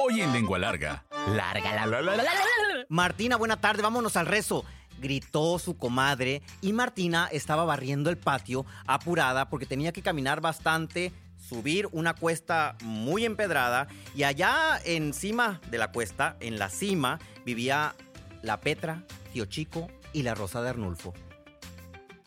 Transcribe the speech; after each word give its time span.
Hoy 0.00 0.20
en 0.20 0.32
Lengua 0.32 0.60
Larga. 0.60 1.04
Larga, 1.34 1.74
la, 1.74 1.86
la, 1.86 2.00
la, 2.00 2.16
la, 2.16 2.22
la, 2.22 2.22
la. 2.22 2.86
Martina, 2.88 3.34
buena 3.34 3.60
tarde, 3.60 3.82
vámonos 3.82 4.16
al 4.16 4.26
rezo. 4.26 4.64
Gritó 5.00 5.58
su 5.58 5.76
comadre 5.76 6.40
y 6.60 6.72
Martina 6.72 7.28
estaba 7.32 7.64
barriendo 7.64 8.08
el 8.08 8.16
patio 8.16 8.64
apurada 8.86 9.48
porque 9.48 9.66
tenía 9.66 9.90
que 9.90 10.02
caminar 10.02 10.40
bastante, 10.40 11.12
subir 11.36 11.88
una 11.90 12.14
cuesta 12.14 12.76
muy 12.82 13.24
empedrada 13.24 13.88
y 14.14 14.22
allá 14.22 14.80
encima 14.84 15.60
de 15.68 15.78
la 15.78 15.90
cuesta, 15.90 16.36
en 16.38 16.60
la 16.60 16.70
cima, 16.70 17.18
vivía 17.44 17.96
la 18.42 18.60
Petra, 18.60 19.02
Tío 19.32 19.46
Chico 19.46 19.88
y 20.12 20.22
la 20.22 20.36
Rosa 20.36 20.62
de 20.62 20.68
Arnulfo. 20.68 21.12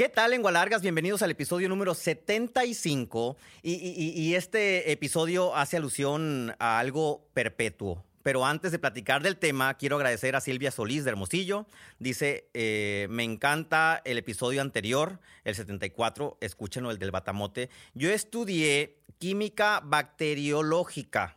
¿Qué 0.00 0.08
tal, 0.08 0.30
lengua 0.30 0.50
largas? 0.50 0.80
Bienvenidos 0.80 1.20
al 1.20 1.30
episodio 1.30 1.68
número 1.68 1.94
75. 1.94 3.36
Y, 3.62 3.74
y- 3.74 4.18
y 4.18 4.34
este 4.34 4.92
episodio 4.92 5.54
hace 5.54 5.76
alusión 5.76 6.56
a 6.58 6.78
algo 6.78 7.28
perpetuo. 7.34 8.02
Pero 8.22 8.46
antes 8.46 8.72
de 8.72 8.78
platicar 8.78 9.22
del 9.22 9.36
tema, 9.36 9.74
quiero 9.74 9.96
agradecer 9.96 10.36
a 10.36 10.40
Silvia 10.40 10.70
Solís 10.70 11.04
de 11.04 11.10
Hermosillo. 11.10 11.66
Dice, 11.98 12.48
eh, 12.54 13.08
me 13.10 13.24
encanta 13.24 14.00
el 14.06 14.16
episodio 14.16 14.62
anterior, 14.62 15.20
el 15.44 15.54
74, 15.54 16.38
escúchenlo, 16.40 16.90
el 16.90 16.98
del 16.98 17.10
batamote. 17.10 17.68
Yo 17.92 18.08
estudié 18.08 18.96
química 19.18 19.82
bacteriológica. 19.84 21.36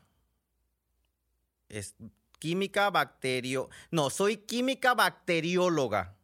Es 1.68 1.96
química 2.40 2.90
bacterio... 2.92 3.70
No, 3.92 4.10
soy 4.10 4.38
química 4.38 4.94
bacterióloga. 4.94 6.16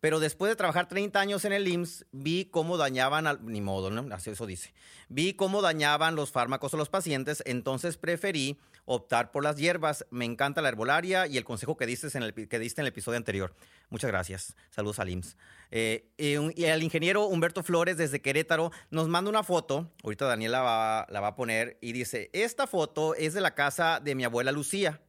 Pero 0.00 0.18
después 0.20 0.50
de 0.50 0.56
trabajar 0.56 0.88
30 0.88 1.20
años 1.20 1.44
en 1.44 1.52
el 1.52 1.68
IMSS, 1.68 2.06
vi 2.12 2.46
cómo 2.46 2.76
dañaban, 2.76 3.26
al, 3.26 3.44
ni 3.44 3.60
modo, 3.60 3.90
¿no? 3.90 4.14
Así 4.14 4.30
eso 4.30 4.46
dice. 4.46 4.72
Vi 5.08 5.34
cómo 5.34 5.60
dañaban 5.62 6.14
los 6.16 6.30
fármacos 6.32 6.72
a 6.74 6.76
los 6.78 6.88
pacientes, 6.88 7.42
entonces 7.46 7.96
preferí 7.98 8.58
optar 8.86 9.30
por 9.30 9.44
las 9.44 9.56
hierbas. 9.56 10.06
Me 10.10 10.24
encanta 10.24 10.62
la 10.62 10.68
herbolaria 10.70 11.26
y 11.26 11.36
el 11.36 11.44
consejo 11.44 11.76
que 11.76 11.86
diste 11.86 12.08
en 12.16 12.22
el, 12.24 12.32
que 12.48 12.58
diste 12.58 12.80
en 12.80 12.86
el 12.86 12.88
episodio 12.92 13.18
anterior. 13.18 13.54
Muchas 13.90 14.10
gracias. 14.10 14.56
Saludos 14.70 14.98
al 15.00 15.10
IMSS. 15.10 15.36
Eh, 15.70 16.08
y, 16.16 16.36
un- 16.36 16.52
y 16.56 16.64
el 16.64 16.82
ingeniero 16.82 17.26
Humberto 17.26 17.62
Flores 17.62 17.96
desde 17.96 18.20
Querétaro 18.22 18.72
nos 18.90 19.06
manda 19.08 19.28
una 19.30 19.42
foto, 19.44 19.90
ahorita 20.02 20.24
Daniela 20.26 20.62
va, 20.62 21.06
la 21.10 21.20
va 21.20 21.28
a 21.28 21.36
poner, 21.36 21.76
y 21.80 21.92
dice, 21.92 22.30
esta 22.32 22.66
foto 22.66 23.14
es 23.14 23.34
de 23.34 23.40
la 23.40 23.54
casa 23.54 24.00
de 24.00 24.14
mi 24.14 24.24
abuela 24.24 24.50
Lucía, 24.50 25.00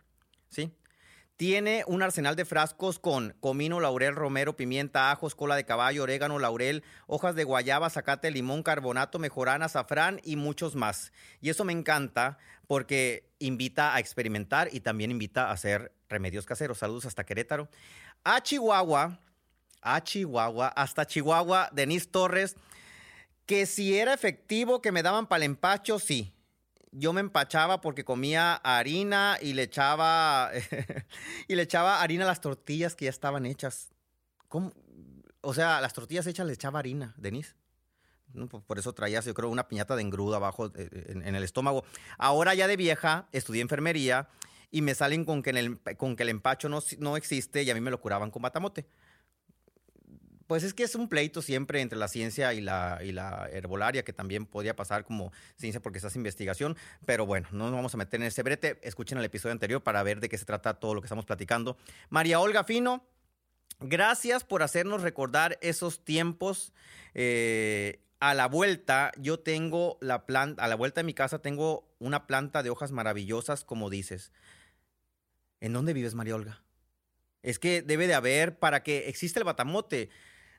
¿sí? 0.50 0.72
Tiene 1.42 1.84
un 1.88 2.04
arsenal 2.04 2.36
de 2.36 2.46
frascos 2.46 3.00
con 3.00 3.34
comino, 3.40 3.80
laurel, 3.80 4.16
romero, 4.16 4.56
pimienta, 4.56 5.10
ajos, 5.10 5.34
cola 5.34 5.56
de 5.56 5.66
caballo, 5.66 6.04
orégano, 6.04 6.38
laurel, 6.38 6.84
hojas 7.08 7.34
de 7.34 7.46
guayaba, 7.46 7.90
zacate, 7.90 8.30
limón, 8.30 8.62
carbonato, 8.62 9.18
mejorana, 9.18 9.66
azafrán 9.66 10.22
y 10.24 10.36
muchos 10.36 10.76
más. 10.76 11.12
Y 11.42 11.50
eso 11.50 11.66
me 11.66 11.74
encanta 11.74 12.38
porque 12.68 13.28
invita 13.40 13.96
a 13.96 14.00
experimentar 14.00 14.70
y 14.72 14.82
también 14.82 15.10
invita 15.10 15.48
a 15.48 15.54
hacer 15.54 15.92
remedios 16.10 16.46
caseros. 16.46 16.78
Saludos 16.78 17.08
hasta 17.08 17.24
Querétaro. 17.24 17.70
A 18.24 18.44
Chihuahua, 18.44 19.18
a 19.82 20.04
Chihuahua, 20.04 20.68
hasta 20.68 21.08
Chihuahua, 21.08 21.70
Denise 21.72 22.06
Torres, 22.06 22.56
que 23.48 23.66
si 23.66 23.98
era 23.98 24.14
efectivo 24.14 24.80
que 24.80 24.92
me 24.92 25.02
daban 25.02 25.26
para 25.26 25.38
el 25.38 25.50
empacho, 25.50 25.98
sí 25.98 26.36
yo 26.92 27.14
me 27.14 27.22
empachaba 27.22 27.82
porque 27.82 28.04
comía 28.04 28.56
harina 28.56 29.38
y 29.42 29.54
le 29.54 29.64
echaba 29.64 30.52
y 31.48 31.56
le 31.56 31.64
echaba 31.64 32.02
harina 32.02 32.26
a 32.26 32.28
las 32.28 32.42
tortillas 32.42 32.96
que 32.96 33.06
ya 33.06 33.12
estaban 33.12 33.46
hechas. 33.46 33.90
¿Cómo? 34.48 34.74
O 35.42 35.54
sea, 35.54 35.82
las 35.82 35.94
tortillas 35.94 36.28
hechas 36.28 36.46
le 36.46 36.54
echaba 36.54 36.80
harina, 36.80 37.16
Denise. 37.18 37.56
Por 38.66 38.80
eso 38.80 38.94
traías, 38.94 39.26
yo 39.26 39.34
creo, 39.34 39.50
una 39.50 39.68
piñata 39.68 39.96
de 39.96 40.04
engrudo 40.04 40.36
abajo 40.36 40.72
eh, 40.76 41.08
en, 41.10 41.28
en 41.28 41.36
el 41.36 41.44
estómago. 41.44 41.84
Ahora 42.18 42.54
ya 42.54 42.68
de 42.68 42.78
vieja, 42.78 43.28
estudié 43.34 43.62
enfermería 43.62 44.30
y 44.72 44.82
me 44.82 44.96
salen 44.96 45.26
con 45.26 45.44
que, 45.44 45.50
el, 45.52 45.80
con 45.98 46.16
que 46.16 46.24
el 46.24 46.30
empacho 46.30 46.70
no, 46.70 46.80
no 47.00 47.18
existe 47.18 47.64
y 47.64 47.70
a 47.70 47.74
mí 47.74 47.82
me 47.82 47.92
lo 47.92 48.00
curaban 48.00 48.32
con 48.32 48.42
batamote. 48.42 48.88
Pues 50.52 50.64
es 50.64 50.74
que 50.74 50.84
es 50.84 50.96
un 50.96 51.08
pleito 51.08 51.42
siempre 51.42 51.80
entre 51.80 51.98
la 51.98 52.10
ciencia 52.10 52.54
y 52.54 52.60
la, 52.60 53.00
y 53.02 53.14
la 53.14 53.48
herbolaria, 53.54 54.04
que 54.04 54.12
también 54.12 54.46
podría 54.46 54.76
pasar 54.76 55.06
como 55.06 55.32
ciencia 55.56 55.82
porque 55.82 56.00
estás 56.00 56.18
investigación, 56.18 56.76
pero 57.06 57.26
bueno, 57.26 57.48
no 57.54 57.68
nos 57.68 57.72
vamos 57.72 57.94
a 57.94 57.98
meter 57.98 58.20
en 58.20 58.28
ese 58.28 58.44
brete. 58.44 58.78
Escuchen 58.82 59.18
el 59.18 59.24
episodio 59.24 59.54
anterior 59.54 59.82
para 59.82 60.04
ver 60.04 60.20
de 60.20 60.28
qué 60.28 60.38
se 60.38 60.44
trata 60.44 60.74
todo 60.74 60.94
lo 60.94 61.00
que 61.00 61.06
estamos 61.06 61.24
platicando. 61.24 61.78
María 62.10 62.42
Olga 62.42 62.66
Fino, 62.66 63.02
gracias 63.80 64.44
por 64.44 64.62
hacernos 64.62 65.04
recordar 65.04 65.58
esos 65.62 66.04
tiempos. 66.04 66.74
Eh, 67.14 68.02
a 68.20 68.34
la 68.34 68.50
vuelta, 68.50 69.14
yo 69.18 69.40
tengo 69.40 69.98
la 70.02 70.26
planta, 70.26 70.66
a 70.66 70.68
la 70.68 70.76
vuelta 70.76 71.00
de 71.00 71.06
mi 71.06 71.14
casa 71.14 71.40
tengo 71.40 71.88
una 71.98 72.28
planta 72.28 72.62
de 72.62 72.72
hojas 72.72 72.92
maravillosas, 72.92 73.64
como 73.64 73.90
dices. 73.90 74.34
¿En 75.62 75.72
dónde 75.72 75.94
vives, 75.94 76.14
María 76.14 76.36
Olga? 76.36 76.62
Es 77.42 77.58
que 77.58 77.82
debe 77.82 78.08
de 78.08 78.16
haber, 78.16 78.60
para 78.60 78.84
que 78.84 79.08
exista 79.08 79.40
el 79.40 79.46
batamote, 79.46 80.10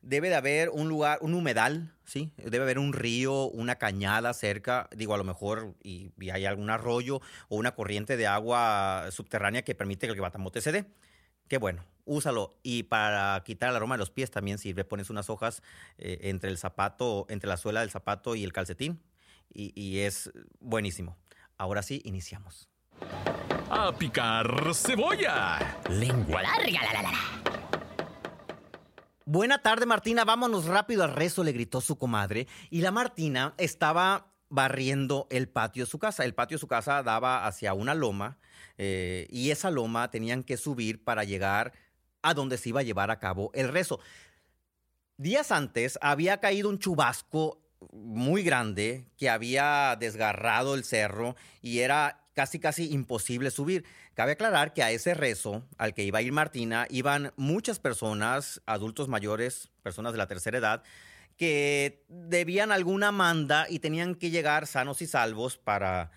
debe 0.03 0.29
de 0.29 0.35
haber 0.35 0.69
un 0.69 0.89
lugar, 0.89 1.19
un 1.23 1.35
humedal, 1.35 1.95
¿sí? 2.05 2.33
Debe 2.37 2.65
haber 2.65 2.79
un 2.79 2.93
río, 2.93 3.45
una 3.45 3.77
cañada 3.77 4.35
cerca, 4.35 4.89
digo, 4.95 5.15
a 5.15 5.19
lo 5.19 5.25
mejor, 5.25 5.75
y, 5.83 6.11
y 6.21 6.31
hay 6.31 6.45
algún 6.45 6.71
arroyo 6.71 7.21
o 7.49 7.57
una 7.57 7.75
corriente 7.75 8.17
de 8.17 8.27
agua 8.27 9.07
subterránea 9.11 9.63
que 9.63 9.75
permite 9.75 10.07
que 10.07 10.13
el 10.13 10.21
batamote 10.21 10.61
se 10.61 10.73
dé. 10.73 10.85
Qué 11.49 11.59
bueno, 11.59 11.85
úsalo. 12.05 12.59
Y 12.63 12.85
para 12.85 13.43
quitar 13.45 13.71
el 13.71 13.77
aroma 13.77 13.95
de 13.95 14.01
los 14.01 14.11
pies 14.11 14.31
también 14.31 14.59
sirve, 14.59 14.85
pones 14.85 15.11
unas 15.11 15.31
hojas 15.31 15.63
eh, 15.99 16.19
entre 16.23 16.51
el 16.51 16.59
zapato, 16.59 17.27
entre 17.29 17.49
la 17.49 17.57
suela 17.57 17.81
del 17.81 17.91
zapato 17.91 18.35
y 18.35 18.45
el 18.45 18.53
calcetín, 18.53 19.01
y, 19.53 19.73
y 19.81 20.01
es 20.01 20.31
buenísimo. 20.61 21.17
Ahora 21.59 21.83
sí, 21.83 22.01
iniciamos. 22.05 22.69
¡A 23.71 23.93
picar 23.97 24.75
cebolla! 24.75 25.79
Lengua 25.89 26.43
larga, 26.43 26.83
la, 26.83 26.93
la, 26.93 27.03
la, 27.03 27.13
la. 27.13 27.52
Buena 29.25 29.63
tarde, 29.63 29.87
Martina. 29.87 30.25
Vámonos 30.25 30.65
rápido 30.67 31.05
al 31.05 31.15
rezo, 31.15 31.45
le 31.45 31.53
gritó 31.53 31.81
su 31.81 31.97
comadre. 31.97 32.49
Y 32.71 32.81
la 32.81 32.91
Martina 32.91 33.55
estaba 33.57 34.33
barriendo 34.49 35.29
el 35.31 35.49
patio 35.49 35.85
de 35.85 35.91
su 35.91 35.99
casa. 35.99 36.25
El 36.25 36.35
patio 36.35 36.57
de 36.57 36.61
su 36.61 36.67
casa 36.67 37.03
daba 37.03 37.47
hacia 37.47 37.73
una 37.73 37.95
loma 37.95 38.39
eh, 38.79 39.29
y 39.31 39.51
esa 39.51 39.71
loma 39.71 40.11
tenían 40.11 40.43
que 40.43 40.57
subir 40.57 41.05
para 41.05 41.25
llegar 41.25 41.73
a 42.23 42.35
donde 42.35 42.59
se 42.59 42.71
iba 42.71 42.81
a 42.81 42.85
llevar 42.85 43.11
a 43.11 43.19
cabo 43.19 43.51
el 43.55 43.69
rezo. 43.69 44.01
Días 45.17 45.53
antes 45.53 45.99
había 46.03 46.39
caído 46.39 46.69
un 46.69 46.79
chubasco 46.79 47.63
muy 47.93 48.43
grande 48.43 49.07
que 49.17 49.31
había 49.31 49.97
desgarrado 49.99 50.75
el 50.75 50.85
cerro 50.85 51.37
y 51.61 51.81
era 51.81 52.22
casi 52.35 52.59
casi 52.59 52.93
imposible 52.93 53.51
subir. 53.51 53.85
Cabe 54.15 54.33
aclarar 54.33 54.73
que 54.73 54.83
a 54.83 54.91
ese 54.91 55.15
rezo 55.15 55.67
al 55.79 55.95
que 55.95 56.03
iba 56.03 56.19
a 56.19 56.23
ir 56.23 56.33
Martina 56.33 56.87
iban 56.91 57.33
muchas 57.37 57.79
personas, 57.79 58.63
adultos 58.67 59.09
mayores, 59.09 59.71
personas 59.83 60.13
de 60.13 60.19
la 60.19 60.27
tercera 60.27 60.59
edad, 60.59 60.83
que 61.37 62.05
debían 62.09 62.73
alguna 62.73 63.13
manda 63.13 63.67
y 63.69 63.79
tenían 63.79 64.15
que 64.15 64.31
llegar 64.31 64.67
sanos 64.67 65.03
y 65.03 65.07
salvos 65.07 65.57
para 65.59 66.11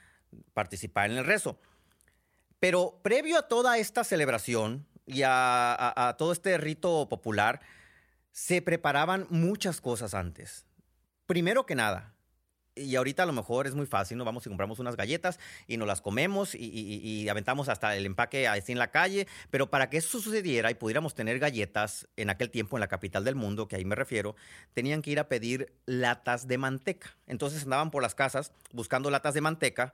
participar 0.54 1.12
en 1.12 1.18
el 1.18 1.26
rezo. 1.26 1.60
Pero 2.60 3.00
previo 3.04 3.38
a 3.38 3.48
toda 3.48 3.78
esta 3.78 4.04
celebración 4.04 4.88
y 5.06 5.22
a, 5.24 5.76
a- 6.10 6.18
todo 6.18 6.32
este 6.32 6.58
rito 6.58 7.08
popular, 7.10 7.62
se 8.32 8.62
preparaban 8.62 9.28
muchas 9.30 9.80
cosas 9.82 10.14
antes. 10.14 10.66
Primero 11.28 11.66
que 11.66 11.76
nada, 11.76 12.15
y 12.76 12.96
ahorita 12.96 13.24
a 13.24 13.26
lo 13.26 13.34
mejor 13.34 13.68
es 13.68 13.76
muy 13.76 13.86
fácil, 13.86 14.18
nos 14.18 14.26
vamos 14.26 14.46
y 14.46 14.50
compramos 14.50 14.80
unas 14.80 14.96
galletas 14.98 15.40
y 15.68 15.78
nos 15.78 15.88
las 15.88 16.02
comemos 16.02 16.56
y, 16.56 16.60
y- 16.60 17.00
y 17.24 17.30
aventamos 17.30 17.70
hasta 17.70 17.96
el 17.96 18.06
empaque 18.06 18.48
así 18.48 18.72
en 18.72 18.80
la 18.80 18.92
calle, 18.92 19.28
pero 19.50 19.70
para 19.70 19.90
que 19.90 19.98
eso 19.98 20.20
sucediera 20.20 20.72
y 20.72 20.76
pudiéramos 20.76 21.16
tener 21.16 21.40
galletas 21.40 22.08
en 22.18 22.30
aquel 22.30 22.50
tiempo 22.50 22.76
en 22.78 22.82
la 22.82 22.88
capital 22.88 23.24
del 23.24 23.36
mundo, 23.36 23.68
que 23.68 23.76
ahí 23.78 23.86
me 23.86 23.96
refiero, 23.96 24.36
tenían 24.74 25.02
que 25.02 25.12
ir 25.12 25.20
a 25.20 25.28
pedir 25.30 25.72
latas 25.86 26.48
de 26.48 26.58
manteca. 26.58 27.16
Entonces 27.28 27.64
andaban 27.64 27.92
por 27.92 28.04
las 28.04 28.16
casas 28.16 28.52
buscando 28.74 29.10
latas 29.10 29.34
de 29.34 29.42
manteca, 29.42 29.94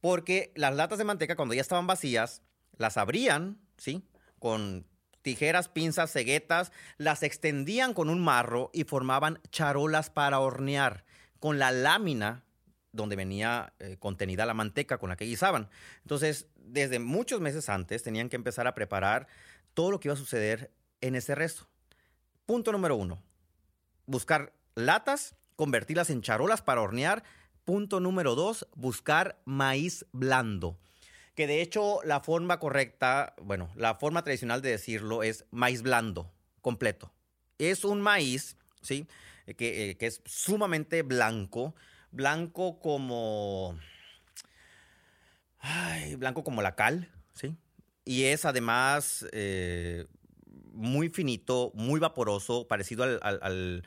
porque 0.00 0.52
las 0.54 0.74
latas 0.74 0.98
de 0.98 1.04
manteca 1.04 1.36
cuando 1.36 1.54
ya 1.54 1.60
estaban 1.60 1.86
vacías, 1.86 2.42
las 2.78 2.96
abrían, 2.96 3.58
¿sí? 3.76 4.02
Con 4.38 4.86
tijeras, 5.22 5.68
pinzas, 5.68 6.12
ceguetas, 6.12 6.72
las 6.96 7.22
extendían 7.22 7.92
con 7.92 8.08
un 8.08 8.20
marro 8.20 8.70
y 8.72 8.84
formaban 8.84 9.38
charolas 9.50 10.08
para 10.10 10.38
hornear 10.40 11.04
con 11.40 11.58
la 11.58 11.72
lámina 11.72 12.44
donde 12.92 13.16
venía 13.16 13.72
eh, 13.78 13.96
contenida 13.98 14.46
la 14.46 14.54
manteca 14.54 14.98
con 14.98 15.10
la 15.10 15.16
que 15.16 15.24
guisaban. 15.24 15.68
Entonces, 16.02 16.46
desde 16.56 16.98
muchos 16.98 17.40
meses 17.40 17.68
antes 17.68 18.02
tenían 18.02 18.28
que 18.28 18.36
empezar 18.36 18.66
a 18.66 18.74
preparar 18.74 19.26
todo 19.74 19.90
lo 19.90 20.00
que 20.00 20.08
iba 20.08 20.14
a 20.14 20.18
suceder 20.18 20.70
en 21.00 21.14
ese 21.14 21.34
resto. 21.34 21.66
Punto 22.46 22.72
número 22.72 22.96
uno, 22.96 23.22
buscar 24.06 24.52
latas, 24.74 25.36
convertirlas 25.56 26.10
en 26.10 26.22
charolas 26.22 26.62
para 26.62 26.80
hornear. 26.80 27.22
Punto 27.64 28.00
número 28.00 28.34
dos, 28.34 28.66
buscar 28.74 29.40
maíz 29.44 30.06
blando. 30.12 30.76
Que 31.34 31.46
de 31.46 31.62
hecho 31.62 32.00
la 32.04 32.20
forma 32.20 32.58
correcta, 32.58 33.34
bueno, 33.40 33.70
la 33.76 33.94
forma 33.94 34.24
tradicional 34.24 34.62
de 34.62 34.70
decirlo 34.70 35.22
es 35.22 35.44
maíz 35.50 35.82
blando, 35.82 36.32
completo. 36.60 37.12
Es 37.58 37.84
un 37.84 38.00
maíz, 38.00 38.56
¿sí? 38.82 39.06
Que, 39.56 39.90
eh, 39.90 39.96
que 39.96 40.06
es 40.06 40.22
sumamente 40.24 41.02
blanco, 41.02 41.74
blanco 42.10 42.78
como... 42.80 43.78
Ay, 45.58 46.14
blanco 46.16 46.42
como 46.42 46.62
la 46.62 46.74
cal, 46.74 47.10
¿sí? 47.34 47.54
Y 48.04 48.24
es 48.24 48.44
además 48.44 49.26
eh, 49.32 50.06
muy 50.72 51.10
finito, 51.10 51.70
muy 51.74 52.00
vaporoso, 52.00 52.66
parecido 52.66 53.04
al, 53.04 53.82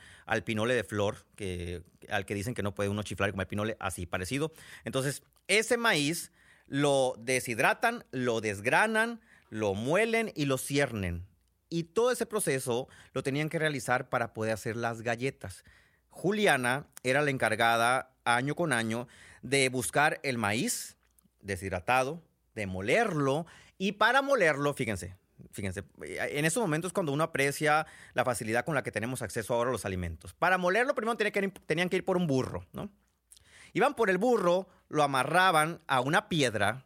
pinole 0.45 0.75
de 0.75 0.83
flor, 0.83 1.25
que, 1.35 1.81
al 2.09 2.25
que 2.25 2.35
dicen 2.35 2.53
que 2.53 2.63
no 2.63 2.75
puede 2.75 2.89
uno 2.89 3.03
chiflar 3.03 3.31
como 3.31 3.41
el 3.41 3.47
pinole, 3.47 3.75
así, 3.79 4.05
parecido. 4.05 4.53
Entonces, 4.85 5.23
ese 5.47 5.77
maíz 5.77 6.31
lo 6.67 7.15
deshidratan, 7.17 8.05
lo 8.11 8.41
desgranan, 8.41 9.21
lo 9.49 9.73
muelen 9.73 10.31
y 10.35 10.45
lo 10.45 10.57
ciernen. 10.57 11.25
Y 11.73 11.85
todo 11.85 12.11
ese 12.11 12.27
proceso 12.27 12.87
lo 13.13 13.23
tenían 13.23 13.49
que 13.49 13.57
realizar 13.57 14.07
para 14.07 14.31
poder 14.31 14.53
hacer 14.53 14.75
las 14.75 15.01
galletas. 15.01 15.63
Juliana 16.11 16.85
era 17.01 17.23
la 17.23 17.31
encargada 17.31 18.11
año 18.25 18.53
con 18.53 18.71
año 18.73 19.07
de 19.41 19.69
buscar 19.69 20.19
el 20.21 20.37
maíz 20.37 20.97
deshidratado, 21.41 22.21
de 22.53 22.67
molerlo 22.67 23.47
y 23.79 23.93
para 23.93 24.21
molerlo, 24.21 24.75
fíjense, 24.75 25.17
fíjense, 25.51 25.83
en 26.03 26.45
esos 26.45 26.61
momentos 26.61 26.93
cuando 26.93 27.11
uno 27.11 27.23
aprecia 27.23 27.87
la 28.13 28.23
facilidad 28.23 28.65
con 28.65 28.75
la 28.75 28.83
que 28.83 28.91
tenemos 28.91 29.23
acceso 29.23 29.55
ahora 29.55 29.71
a 29.71 29.73
los 29.73 29.85
alimentos. 29.85 30.35
Para 30.35 30.59
molerlo 30.59 30.93
primero 30.93 31.17
ir, 31.19 31.53
tenían 31.65 31.89
que 31.89 31.95
ir 31.95 32.05
por 32.05 32.17
un 32.17 32.27
burro, 32.27 32.67
¿no? 32.73 32.91
Iban 33.73 33.95
por 33.95 34.11
el 34.11 34.19
burro, 34.19 34.69
lo 34.89 35.01
amarraban 35.01 35.81
a 35.87 36.01
una 36.01 36.29
piedra 36.29 36.85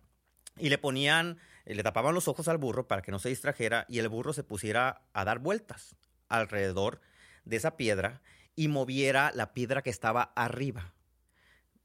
y 0.58 0.70
le 0.70 0.78
ponían, 0.78 1.40
le 1.76 1.84
tapaban 1.84 2.14
los 2.14 2.28
ojos 2.28 2.48
al 2.48 2.58
burro 2.58 2.88
para 2.88 3.02
que 3.02 3.12
no 3.12 3.20
se 3.20 3.30
distrajera 3.30 3.86
y 3.90 4.00
el 4.00 4.08
burro 4.08 4.34
se 4.34 4.44
pusiera 4.44 5.02
a 5.14 5.26
dar 5.26 5.40
vueltas 5.40 5.96
alrededor 6.30 7.02
de 7.46 7.58
esa 7.58 7.78
piedra 7.78 8.22
y 8.56 8.68
moviera 8.68 9.32
la 9.34 9.54
piedra 9.54 9.82
que 9.82 9.90
estaba 9.90 10.32
arriba. 10.36 10.94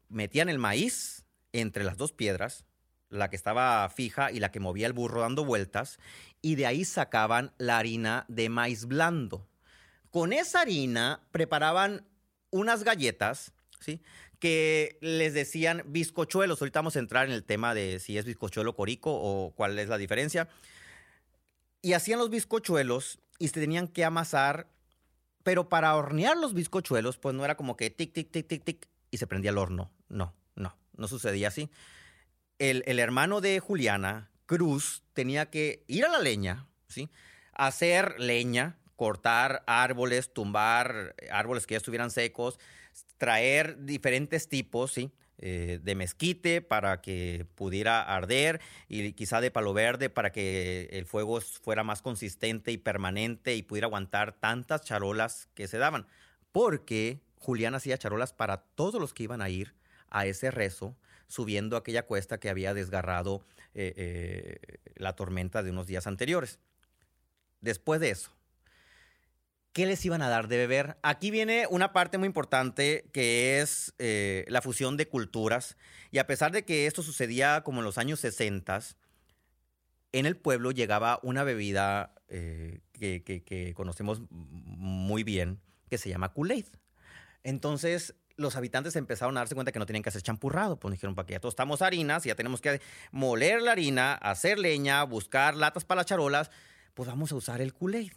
Metían 0.09 0.49
el 0.49 0.59
maíz 0.59 1.25
entre 1.53 1.85
las 1.85 1.97
dos 1.97 2.13
piedras, 2.13 2.65
la 3.09 3.29
que 3.29 3.37
estaba 3.37 3.89
fija 3.91 4.33
y 4.33 4.41
la 4.41 4.51
que 4.51 4.61
movía 4.61 4.87
el 4.87 4.93
burro 4.93 5.21
dando 5.21 5.45
vueltas, 5.45 5.99
y 6.41 6.55
de 6.55 6.67
ahí 6.67 6.85
sacaban 6.85 7.53
la 7.59 7.79
harina 7.79 8.25
de 8.29 8.49
maíz 8.49 8.87
blando. 8.87 9.47
Con 10.11 10.33
esa 10.33 10.61
harina 10.61 11.21
preparaban 11.31 12.07
unas 12.51 12.85
galletas, 12.85 13.53
¿sí? 13.81 14.03
Que 14.43 14.99
les 15.01 15.35
decían 15.35 15.85
bizcochuelos. 15.87 16.61
Ahorita 16.61 16.81
vamos 16.81 16.97
a 16.97 16.99
entrar 16.99 17.27
en 17.27 17.33
el 17.33 17.45
tema 17.45 17.75
de 17.75 18.01
si 18.01 18.19
es 18.19 18.25
bizcochuelo 18.25 18.75
corico 18.75 19.13
o 19.15 19.53
cuál 19.55 19.79
es 19.79 19.89
la 19.89 19.99
diferencia. 19.99 20.49
Y 21.81 21.93
hacían 21.93 22.19
los 22.19 22.29
bizcochuelos 22.29 23.21
y 23.39 23.47
se 23.47 23.61
tenían 23.61 23.87
que 23.87 24.05
amasar 24.05 24.67
pero 25.43 25.69
para 25.69 25.95
hornear 25.95 26.37
los 26.37 26.55
bizcochuelos, 26.55 27.19
pues 27.19 27.35
no 27.35 27.45
era 27.45 27.57
como 27.57 27.77
que 27.77 27.91
tic, 27.91 28.13
tic, 28.13 28.31
tic, 28.33 28.49
tic, 28.49 28.65
tic, 28.65 28.89
y 29.13 29.19
se 29.19 29.29
prendía 29.29 29.53
el 29.53 29.59
horno. 29.59 29.93
No, 30.09 30.35
no, 30.57 30.77
no 30.97 31.09
sucedía 31.09 31.49
así. 31.49 31.71
El, 32.59 32.99
hermano 32.99 33.41
de 33.41 33.61
Juliana, 33.61 34.31
Cruz, 34.47 35.03
tenía 35.13 35.51
que 35.51 35.85
ir 35.87 36.05
a 36.05 36.09
la 36.09 36.19
leña, 36.19 36.67
¿sí? 36.89 37.11
Hacer 37.55 38.19
leña, 38.19 38.79
cortar 38.97 39.65
árboles, 39.67 40.33
tumbar 40.33 41.15
árboles 41.31 41.67
que 41.67 41.75
ya 41.75 41.79
estuvieran 41.79 42.11
secos, 42.11 42.59
traer 43.23 43.85
diferentes 43.85 44.49
tipos, 44.49 44.95
¿sí? 44.95 45.13
Eh, 45.39 45.79
de 45.81 45.95
mezquite 45.95 46.61
para 46.61 47.01
que 47.01 47.47
pudiera 47.55 48.03
arder 48.03 48.61
y 48.89 49.13
quizá 49.13 49.41
de 49.41 49.53
palo 49.53 49.73
verde 49.73 50.11
para 50.11 50.33
que 50.33 50.89
el 50.91 51.07
fuego 51.07 51.41
fuera 51.41 51.85
más 51.85 52.03
consistente 52.03 52.73
y 52.73 52.79
permanente 52.79 53.55
y 53.55 53.63
pudiera 53.63 53.87
aguantar 53.87 54.33
tantas 54.33 54.83
charolas 54.83 55.49
que 55.55 55.69
se 55.69 55.79
daban. 55.79 56.09
Porque 56.51 57.21
Julián 57.37 57.77
hacía 57.77 57.97
charolas 57.97 58.33
para 58.33 58.57
todos 58.57 59.01
los 59.01 59.15
que 59.15 59.23
iban 59.23 59.41
a 59.41 59.51
ir 59.51 59.73
a 60.11 60.27
ese 60.27 60.51
rezo, 60.51 60.97
subiendo 61.29 61.77
aquella 61.77 62.07
cuesta 62.07 62.41
que 62.41 62.51
había 62.51 62.75
desgarrado 62.75 63.47
eh, 63.75 63.95
eh, 63.97 64.79
la 64.97 65.15
tormenta 65.15 65.63
de 65.63 65.71
unos 65.71 65.87
días 65.87 66.09
anteriores. 66.09 66.59
Después 67.61 68.01
de 68.01 68.11
eso, 68.11 68.33
¿Qué 69.73 69.87
les 69.87 70.05
iban 70.05 70.21
a 70.21 70.29
dar 70.29 70.49
de 70.49 70.59
beber? 70.59 70.99
Aquí 71.03 71.31
viene 71.31 71.67
una 71.71 71.95
parte 71.95 72.19
muy 72.19 72.27
importante 72.27 73.09
que 73.11 73.61
es 73.61 73.95
eh, 73.99 74.45
la 74.49 74.61
fusión 74.61 74.99
de 74.99 75.09
culturas. 75.09 75.79
Y 76.11 76.19
a 76.19 76.27
pesar 76.27 76.53
de 76.53 76.65
que 76.67 76.87
esto 76.87 77.03
sucedía 77.03 77.63
como 77.63 77.81
en 77.81 77.87
los 77.87 77.97
años 77.97 78.21
60, 78.21 78.81
en 80.13 80.27
el 80.27 80.37
pueblo 80.37 80.73
llegaba 80.73 81.21
una 81.23 81.43
bebida 81.43 82.15
eh, 82.29 82.81
que, 82.93 83.73
conocemos 83.75 84.21
muy 84.31 85.25
bien, 85.25 85.63
que 85.89 85.97
se 85.97 86.11
llama 86.11 86.35
Kool-Aid. 86.35 86.67
Entonces, 87.43 88.15
los 88.37 88.57
habitantes 88.57 88.95
empezaron 88.97 89.39
a 89.39 89.41
darse 89.41 89.55
cuenta 89.55 89.73
que 89.73 89.79
no 89.79 89.87
tenían 89.87 90.03
que 90.03 90.11
hacer 90.11 90.21
champurrado. 90.23 90.79
Pues 90.79 90.93
dijeron, 90.93 91.15
para 91.15 91.25
que 91.25 91.33
ya 91.33 91.41
tostamos 91.41 91.81
harinas, 91.81 92.25
ya 92.25 92.35
tenemos 92.35 92.61
que 92.61 92.83
moler 93.11 93.63
la 93.63 93.73
harina, 93.73 94.13
hacer 94.13 94.59
leña, 94.59 95.03
buscar 95.05 95.57
latas 95.57 95.87
para 95.87 96.01
las 96.01 96.07
charolas, 96.07 96.51
pues 96.93 97.09
vamos 97.09 97.33
a 97.33 97.37
usar 97.37 97.63
el 97.63 97.73
Kool-Aid. 97.73 98.13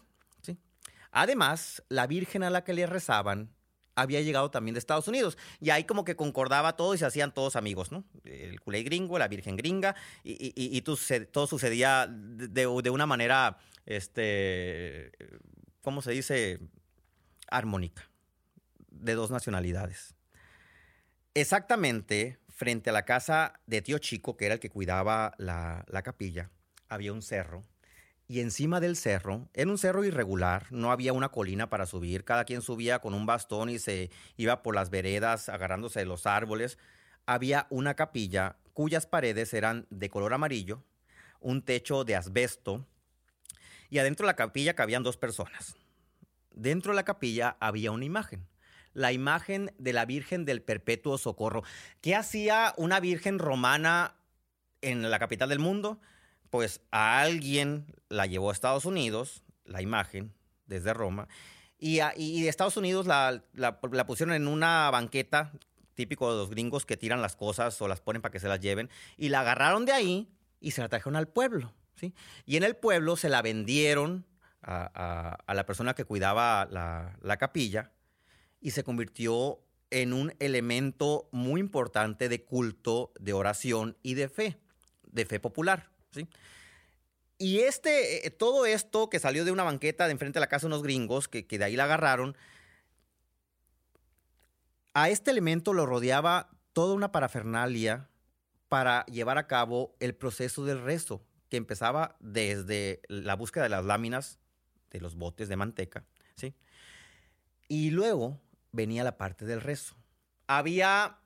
Además, 1.16 1.82
la 1.88 2.08
Virgen 2.08 2.44
a 2.44 2.50
la 2.50 2.66
que 2.66 2.74
le 2.74 2.86
rezaban 2.86 3.50
había 3.96 4.20
llegado 4.20 4.52
también 4.52 4.74
de 4.74 4.80
Estados 4.80 5.08
Unidos. 5.08 5.38
Y 5.62 5.70
ahí 5.70 5.86
como 5.86 6.04
que 6.04 6.18
concordaba 6.18 6.76
todo 6.76 6.94
y 6.94 6.98
se 6.98 7.06
hacían 7.06 7.34
todos 7.34 7.56
amigos, 7.56 7.90
¿no? 7.94 8.04
El 8.26 8.60
culé 8.60 8.84
gringo, 8.84 9.18
la 9.18 9.30
Virgen 9.30 9.56
gringa, 9.56 9.96
y, 10.26 10.82
todo 10.82 11.48
sucedía 11.48 12.06
de, 12.10 12.68
una 12.68 13.06
manera, 13.06 13.58
este, 13.86 15.14
¿cómo 15.82 16.02
se 16.02 16.12
dice? 16.12 16.60
Armónica, 17.50 18.10
de 18.90 19.14
dos 19.14 19.32
nacionalidades. 19.32 20.16
Exactamente 21.34 22.40
frente 22.50 22.90
a 22.90 22.94
la 22.94 23.06
casa 23.06 23.62
de 23.68 23.82
tío 23.82 24.00
Chico, 24.00 24.36
que 24.36 24.48
era 24.48 24.56
el 24.56 24.60
que 24.60 24.70
cuidaba 24.70 25.34
la 25.38 26.02
capilla, 26.04 26.52
había 26.90 27.14
un 27.14 27.22
cerro 27.22 27.64
y 28.28 28.40
encima 28.40 28.80
del 28.80 28.96
cerro, 28.96 29.50
en 29.54 29.70
un 29.70 29.78
cerro 29.78 30.04
irregular, 30.04 30.68
no 30.72 30.92
había 30.92 31.14
una 31.14 31.30
colina 31.30 31.70
para 31.70 31.86
subir, 31.86 32.24
cada 32.24 32.46
quien 32.46 32.62
subía 32.62 33.00
con 33.00 33.14
un 33.14 33.26
bastón 33.26 33.70
y 33.70 33.78
se 33.78 34.10
iba 34.36 34.64
por 34.64 34.76
las 34.76 34.90
veredas 34.90 35.48
agarrándose 35.50 36.00
de 36.00 36.06
los 36.06 36.26
árboles, 36.26 36.80
había 37.26 37.68
una 37.70 37.94
capilla 37.96 38.58
cuyas 38.74 39.06
paredes 39.06 39.54
eran 39.54 39.88
de 39.90 40.10
color 40.10 40.34
amarillo, 40.34 40.84
un 41.40 41.62
techo 41.62 42.04
de 42.04 42.16
asbesto, 42.16 42.86
y 43.90 44.00
adentro 44.00 44.26
de 44.26 44.32
la 44.32 44.36
capilla 44.36 44.74
cabían 44.74 45.04
dos 45.04 45.18
personas. 45.18 45.76
Dentro 46.52 46.92
de 46.92 46.96
la 46.96 47.06
capilla 47.06 47.58
había 47.60 47.92
una 47.92 48.06
imagen, 48.06 48.48
la 48.94 49.12
imagen 49.12 49.72
de 49.78 49.94
la 49.94 50.06
Virgen 50.06 50.46
del 50.46 50.62
Perpetuo 50.62 51.18
Socorro. 51.18 51.64
¿Qué 52.02 52.16
hacía 52.16 52.74
una 52.78 53.00
Virgen 53.00 53.40
romana 53.40 54.16
en 54.82 55.10
la 55.10 55.20
capital 55.20 55.50
del 55.50 55.60
mundo? 55.60 56.00
Pues 56.50 56.82
a 56.92 57.22
alguien 57.22 57.86
la 58.10 58.26
llevó 58.26 58.50
a 58.50 58.54
Estados 58.54 58.86
Unidos, 58.86 59.44
la 59.66 59.82
imagen, 59.82 60.34
desde 60.66 60.94
Roma, 60.94 61.28
y, 61.78 62.00
de 62.00 62.50
Estados 62.50 62.78
Unidos 62.78 63.06
la, 63.06 63.44
pusieron 64.08 64.34
en 64.34 64.48
una 64.48 64.90
banqueta, 64.92 65.52
típico 65.94 66.32
de 66.32 66.38
los 66.38 66.50
gringos 66.50 66.86
que 66.86 66.98
tiran 66.98 67.22
las 67.22 67.36
cosas 67.36 67.82
o 67.82 67.88
las 67.88 68.02
ponen 68.02 68.22
para 68.22 68.32
que 68.32 68.40
se 68.40 68.48
las 68.48 68.60
lleven, 68.60 68.90
y 69.18 69.30
la 69.30 69.42
agarraron 69.42 69.86
de 69.86 69.94
ahí 69.94 70.30
y 70.60 70.72
se 70.72 70.82
la 70.82 70.90
trajeron 70.90 71.16
al 71.16 71.28
pueblo. 71.28 71.74
¿sí? 71.96 72.14
Y 72.46 72.58
en 72.58 72.64
el 72.64 72.76
pueblo 72.76 73.16
se 73.18 73.30
la 73.30 73.42
vendieron 73.42 74.26
a, 74.62 75.38
la 75.48 75.66
persona 75.66 75.94
que 75.94 76.06
cuidaba 76.06 76.68
la, 76.72 77.18
la 77.22 77.38
capilla 77.38 77.92
y 78.60 78.72
se 78.72 78.84
convirtió 78.84 79.60
en 79.92 80.12
un 80.12 80.34
elemento 80.40 81.30
muy 81.32 81.62
importante 81.62 82.30
de 82.30 82.44
culto, 82.44 83.14
de 83.20 83.34
oración 83.34 83.96
y 84.02 84.16
de 84.16 84.28
fe, 84.28 84.60
de 85.04 85.26
fe 85.26 85.40
popular. 85.40 85.95
Y 87.38 87.60
este, 87.60 88.26
eh, 88.26 88.32
todo 88.32 88.66
esto 88.66 89.10
que 89.10 89.20
salió 89.20 89.44
de 89.46 89.52
una 89.52 89.64
banqueta 89.64 90.06
de 90.06 90.12
enfrente 90.12 90.38
de 90.38 90.42
la 90.42 90.48
casa 90.48 90.68
de 90.68 90.74
unos 90.74 90.84
gringos, 90.84 91.28
que, 91.28 91.46
que 91.46 91.58
de 91.58 91.66
ahí 91.66 91.76
la 91.76 91.84
agarraron, 91.86 92.38
a 94.94 95.10
este 95.10 95.32
elemento 95.32 95.74
lo 95.74 95.86
rodeaba 95.86 96.50
toda 96.72 96.94
una 96.94 97.12
parafernalia 97.12 98.10
para 98.70 99.06
llevar 99.08 99.38
a 99.38 99.48
cabo 99.48 99.96
el 100.00 100.16
proceso 100.16 100.64
del 100.66 100.82
rezo, 100.82 101.22
que 101.50 101.58
empezaba 101.58 102.16
desde 102.20 103.02
la 103.08 103.36
búsqueda 103.36 103.64
de 103.64 103.70
las 103.70 103.86
láminas 103.86 104.40
de 104.92 105.02
los 105.02 105.16
botes 105.16 105.50
de 105.50 105.58
manteca, 105.58 106.06
¿sí? 106.36 106.56
Y 107.68 107.92
luego 107.92 108.40
venía 108.72 109.04
la 109.04 109.18
parte 109.18 109.46
del 109.46 109.62
rezo. 109.62 109.96
Había 110.48 111.18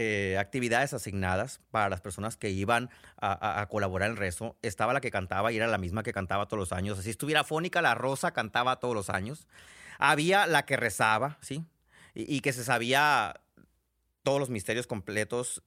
eh, 0.00 0.38
actividades 0.38 0.94
asignadas 0.94 1.60
para 1.72 1.88
las 1.88 2.00
personas 2.00 2.36
que 2.36 2.50
iban 2.50 2.88
a, 3.20 3.66
colaborar 3.68 4.10
en 4.10 4.16
rezo. 4.16 4.56
Estaba 4.62 4.92
la 4.92 5.00
que 5.00 5.10
cantaba 5.10 5.50
y 5.50 5.56
era 5.56 5.66
la 5.66 5.76
misma 5.76 6.04
que 6.04 6.12
cantaba 6.12 6.46
todos 6.46 6.60
los 6.60 6.72
años. 6.72 7.00
Así 7.00 7.10
estuviera 7.10 7.42
fónica, 7.42 7.82
la 7.82 7.96
rosa 7.96 8.30
cantaba 8.30 8.78
todos 8.78 8.94
los 8.94 9.10
años. 9.10 9.48
Había 9.98 10.46
la 10.46 10.64
que 10.66 10.76
rezaba, 10.76 11.36
¿sí? 11.40 11.64
Y, 12.14 12.42
que 12.42 12.52
se 12.52 12.62
sabía 12.62 13.40
todos 14.22 14.38
los 14.38 14.50
misterios 14.50 14.86
completos 14.86 15.64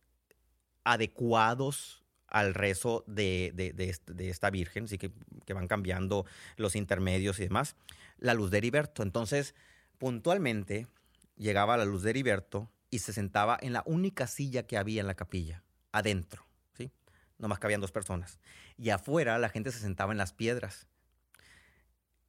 adecuados 0.85 2.01
al 2.27 2.53
rezo 2.53 3.03
de, 3.07 3.51
de, 3.53 4.29
esta 4.29 4.49
Virgen, 4.49 4.87
¿sí? 4.87 4.97
Que, 4.97 5.11
que, 5.45 5.53
van 5.53 5.67
cambiando 5.67 6.25
los 6.55 6.77
intermedios 6.77 7.37
y 7.41 7.43
demás. 7.43 7.75
La 8.17 8.33
luz 8.33 8.49
de 8.49 8.59
Heriberto. 8.59 9.03
Entonces, 9.03 9.55
puntualmente 9.97 10.87
llegaba 11.35 11.75
la 11.75 11.83
luz 11.83 12.03
de 12.03 12.11
Heriberto 12.11 12.69
y 12.91 12.99
se 12.99 13.13
sentaba 13.13 13.57
en 13.59 13.73
la 13.73 13.83
única 13.85 14.27
silla 14.27 14.67
que 14.67 14.77
había 14.77 15.01
en 15.01 15.07
la 15.07 15.15
capilla, 15.15 15.63
adentro, 15.93 16.45
¿sí? 16.77 16.91
Nomás 17.39 17.57
cabían 17.57 17.81
dos 17.81 17.93
personas. 17.93 18.39
Y 18.77 18.89
afuera 18.89 19.39
la 19.39 19.49
gente 19.49 19.71
se 19.71 19.79
sentaba 19.79 20.11
en 20.11 20.17
las 20.17 20.33
piedras. 20.33 20.87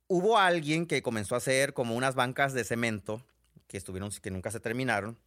Hubo 0.06 0.38
alguien 0.38 0.86
que 0.86 1.02
comenzó 1.02 1.34
a 1.34 1.38
hacer 1.38 1.74
como 1.74 1.96
unas 1.96 2.14
bancas 2.14 2.52
de 2.52 2.64
cemento 2.64 3.26
que 3.66 3.76
estuvieron 3.76 4.10
que 4.10 4.30
nunca 4.30 4.50
se 4.52 4.60
terminaron. 4.60 5.18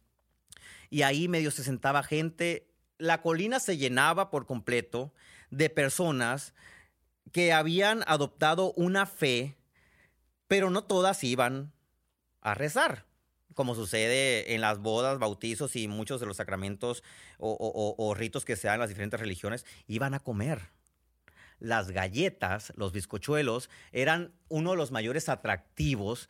Y 0.88 1.02
ahí 1.02 1.28
medio 1.28 1.50
se 1.50 1.64
sentaba 1.64 2.02
gente, 2.02 2.70
la 2.96 3.20
colina 3.20 3.60
se 3.60 3.76
llenaba 3.76 4.30
por 4.30 4.46
completo 4.46 5.12
de 5.50 5.68
personas 5.68 6.54
que 7.32 7.52
habían 7.52 8.04
adoptado 8.06 8.72
una 8.72 9.04
fe, 9.04 9.58
pero 10.48 10.70
no 10.70 10.84
todas 10.84 11.22
iban 11.24 11.72
a 12.40 12.54
rezar 12.54 13.05
como 13.54 13.74
sucede 13.74 14.54
en 14.54 14.60
las 14.60 14.78
bodas, 14.78 15.18
bautizos 15.18 15.76
y 15.76 15.88
muchos 15.88 16.20
de 16.20 16.26
los 16.26 16.36
sacramentos 16.36 17.02
o, 17.38 18.14
ritos 18.16 18.44
que 18.44 18.56
se 18.56 18.68
dan 18.68 18.74
en 18.74 18.80
las 18.80 18.88
diferentes 18.88 19.20
religiones, 19.20 19.64
iban 19.86 20.14
a 20.14 20.20
comer. 20.20 20.70
Las 21.58 21.90
galletas, 21.90 22.72
los 22.76 22.92
bizcochuelos, 22.92 23.70
eran 23.92 24.32
uno 24.48 24.72
de 24.72 24.76
los 24.76 24.90
mayores 24.90 25.28
atractivos 25.28 26.28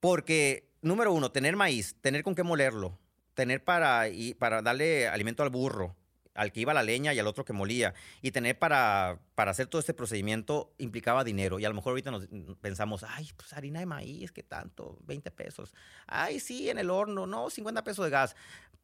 porque, 0.00 0.70
número 0.80 1.12
uno, 1.12 1.30
tener 1.30 1.56
maíz, 1.56 1.96
tener 2.00 2.22
con 2.22 2.34
qué 2.34 2.42
molerlo, 2.42 2.98
tener 3.34 3.62
para, 3.62 4.08
y 4.08 4.34
para 4.34 4.62
darle 4.62 5.08
alimento 5.08 5.42
al 5.42 5.50
burro, 5.50 5.94
al 6.36 6.52
que 6.52 6.60
iba 6.60 6.74
la 6.74 6.82
leña 6.82 7.14
y 7.14 7.18
al 7.18 7.26
otro 7.26 7.44
que 7.44 7.52
molía. 7.52 7.94
Y 8.22 8.30
tener 8.30 8.58
para, 8.58 9.18
para 9.34 9.50
hacer 9.50 9.66
todo 9.66 9.80
este 9.80 9.94
procedimiento 9.94 10.72
implicaba 10.78 11.24
dinero. 11.24 11.58
Y 11.58 11.64
a 11.64 11.68
lo 11.68 11.74
mejor 11.74 11.92
ahorita 11.92 12.10
nos 12.10 12.26
pensamos, 12.60 13.04
ay, 13.08 13.30
pues 13.36 13.52
harina 13.52 13.80
de 13.80 13.86
maíz, 13.86 14.32
¿qué 14.32 14.42
tanto? 14.42 14.98
20 15.06 15.30
pesos. 15.30 15.74
Ay, 16.06 16.40
sí, 16.40 16.70
en 16.70 16.78
el 16.78 16.90
horno, 16.90 17.26
no, 17.26 17.50
50 17.50 17.84
pesos 17.84 18.04
de 18.04 18.10
gas. 18.10 18.36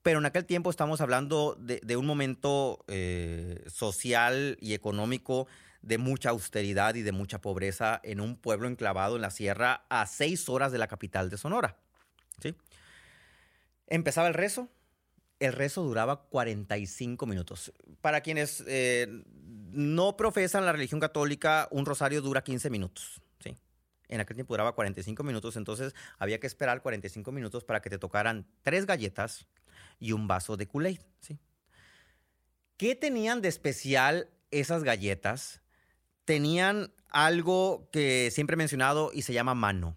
Pero 0.03 0.19
en 0.19 0.27
aquel 0.27 0.45
tiempo 0.45 0.71
estamos 0.71 1.01
hablando 1.01 1.57
de, 1.59 1.97
un 1.97 2.07
momento 2.07 2.85
eh, 2.89 3.65
social 3.69 4.57
y 4.61 4.75
económico 4.75 5.47
de 5.83 5.99
mucha 5.99 6.31
austeridad 6.31 6.95
y 6.95 7.03
de 7.03 7.13
mucha 7.13 7.41
pobreza 7.41 8.01
en 8.03 8.21
un 8.21 8.37
pueblo 8.37 8.69
enclavado 8.69 9.17
en 9.17 9.23
la 9.23 9.31
sierra 9.31 9.85
a 9.89 10.07
seis 10.07 10.49
horas 10.49 10.73
de 10.73 10.79
la 10.79 10.89
capital 10.89 11.31
de 11.31 11.39
Sonora. 11.39 11.77
¿sí? 12.41 12.55
Empezaba 13.89 14.29
el 14.29 14.35
rezo, 14.35 14.69
el 15.43 15.53
rezo 15.53 15.83
duraba 15.83 16.23
45 16.29 17.27
minutos. 17.27 17.73
Para 18.01 18.21
quienes 18.21 18.63
eh, 18.69 19.25
no 19.73 20.17
profesan 20.17 20.65
la 20.65 20.73
religión 20.73 21.01
católica, 21.01 21.67
un 21.73 21.85
rosario 21.85 22.23
dura 22.23 22.45
15 22.45 22.71
minutos. 22.71 23.21
¿sí? 23.41 23.59
En 24.07 24.21
aquel 24.21 24.37
tiempo 24.37 24.55
duraba 24.55 24.77
45 24.77 25.25
minutos, 25.25 25.57
entonces 25.57 25.95
había 26.19 26.39
que 26.39 26.47
esperar 26.47 26.81
45 26.81 27.33
minutos 27.33 27.65
para 27.65 27.83
que 27.83 27.91
te 27.91 27.99
tocaran 27.99 28.47
tres 28.63 28.87
galletas 28.87 29.49
y 29.99 30.13
un 30.13 30.29
vaso 30.29 30.57
de 30.57 30.69
Kool-Aid. 30.69 31.01
¿sí? 31.21 31.41
¿Qué 32.77 32.95
tenían 32.95 33.43
de 33.43 33.49
especial 33.49 34.31
esas 34.53 34.85
galletas? 34.85 35.61
Tenían 36.25 36.93
algo 37.09 37.89
que 37.91 38.31
siempre 38.31 38.55
he 38.55 38.57
mencionado 38.57 39.11
y 39.13 39.23
se 39.23 39.33
llama 39.33 39.55
mano. 39.55 39.97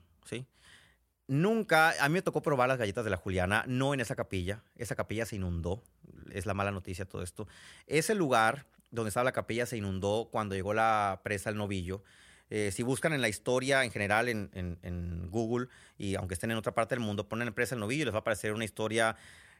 Nunca, 1.27 1.93
a 2.03 2.07
mí 2.07 2.13
me 2.13 2.21
tocó 2.21 2.41
probar 2.41 2.67
las 2.67 2.77
galletas 2.77 3.03
de 3.03 3.09
la 3.09 3.17
Juliana, 3.17 3.63
no 3.67 3.93
en 3.93 3.99
esa 3.99 4.15
capilla. 4.15 4.63
Esa 4.75 4.95
capilla 4.95 5.25
se 5.25 5.37
inundó. 5.37 5.83
Es 6.31 6.45
la 6.45 6.53
mala 6.53 6.71
noticia 6.71 7.05
todo 7.05 7.23
esto. 7.23 7.47
Ese 7.87 8.13
lugar 8.13 8.67
donde 8.91 9.09
estaba 9.09 9.23
la 9.23 9.31
capilla 9.31 9.65
se 9.65 9.77
inundó 9.77 10.29
cuando 10.31 10.55
llegó 10.55 10.73
la 10.73 11.21
presa 11.23 11.49
El 11.49 11.57
Novillo. 11.57 12.03
Eh, 12.51 12.71
si 12.71 12.83
buscan 12.83 13.13
en 13.13 13.21
la 13.21 13.29
historia 13.29 13.83
en 13.83 13.91
general 13.91 14.29
en, 14.29 15.27
Google, 15.31 15.67
y 15.97 16.15
aunque 16.15 16.35
estén 16.35 16.51
en 16.51 16.57
otra 16.57 16.73
parte 16.73 16.95
del 16.95 17.03
mundo, 17.03 17.27
ponen 17.27 17.53
presa 17.53 17.75
El 17.75 17.81
Novillo 17.81 18.03
y 18.03 18.05
les 18.05 18.13
va 18.13 18.19
a 18.19 18.21
aparecer 18.21 18.53
una 18.53 18.65
historia 18.65 19.15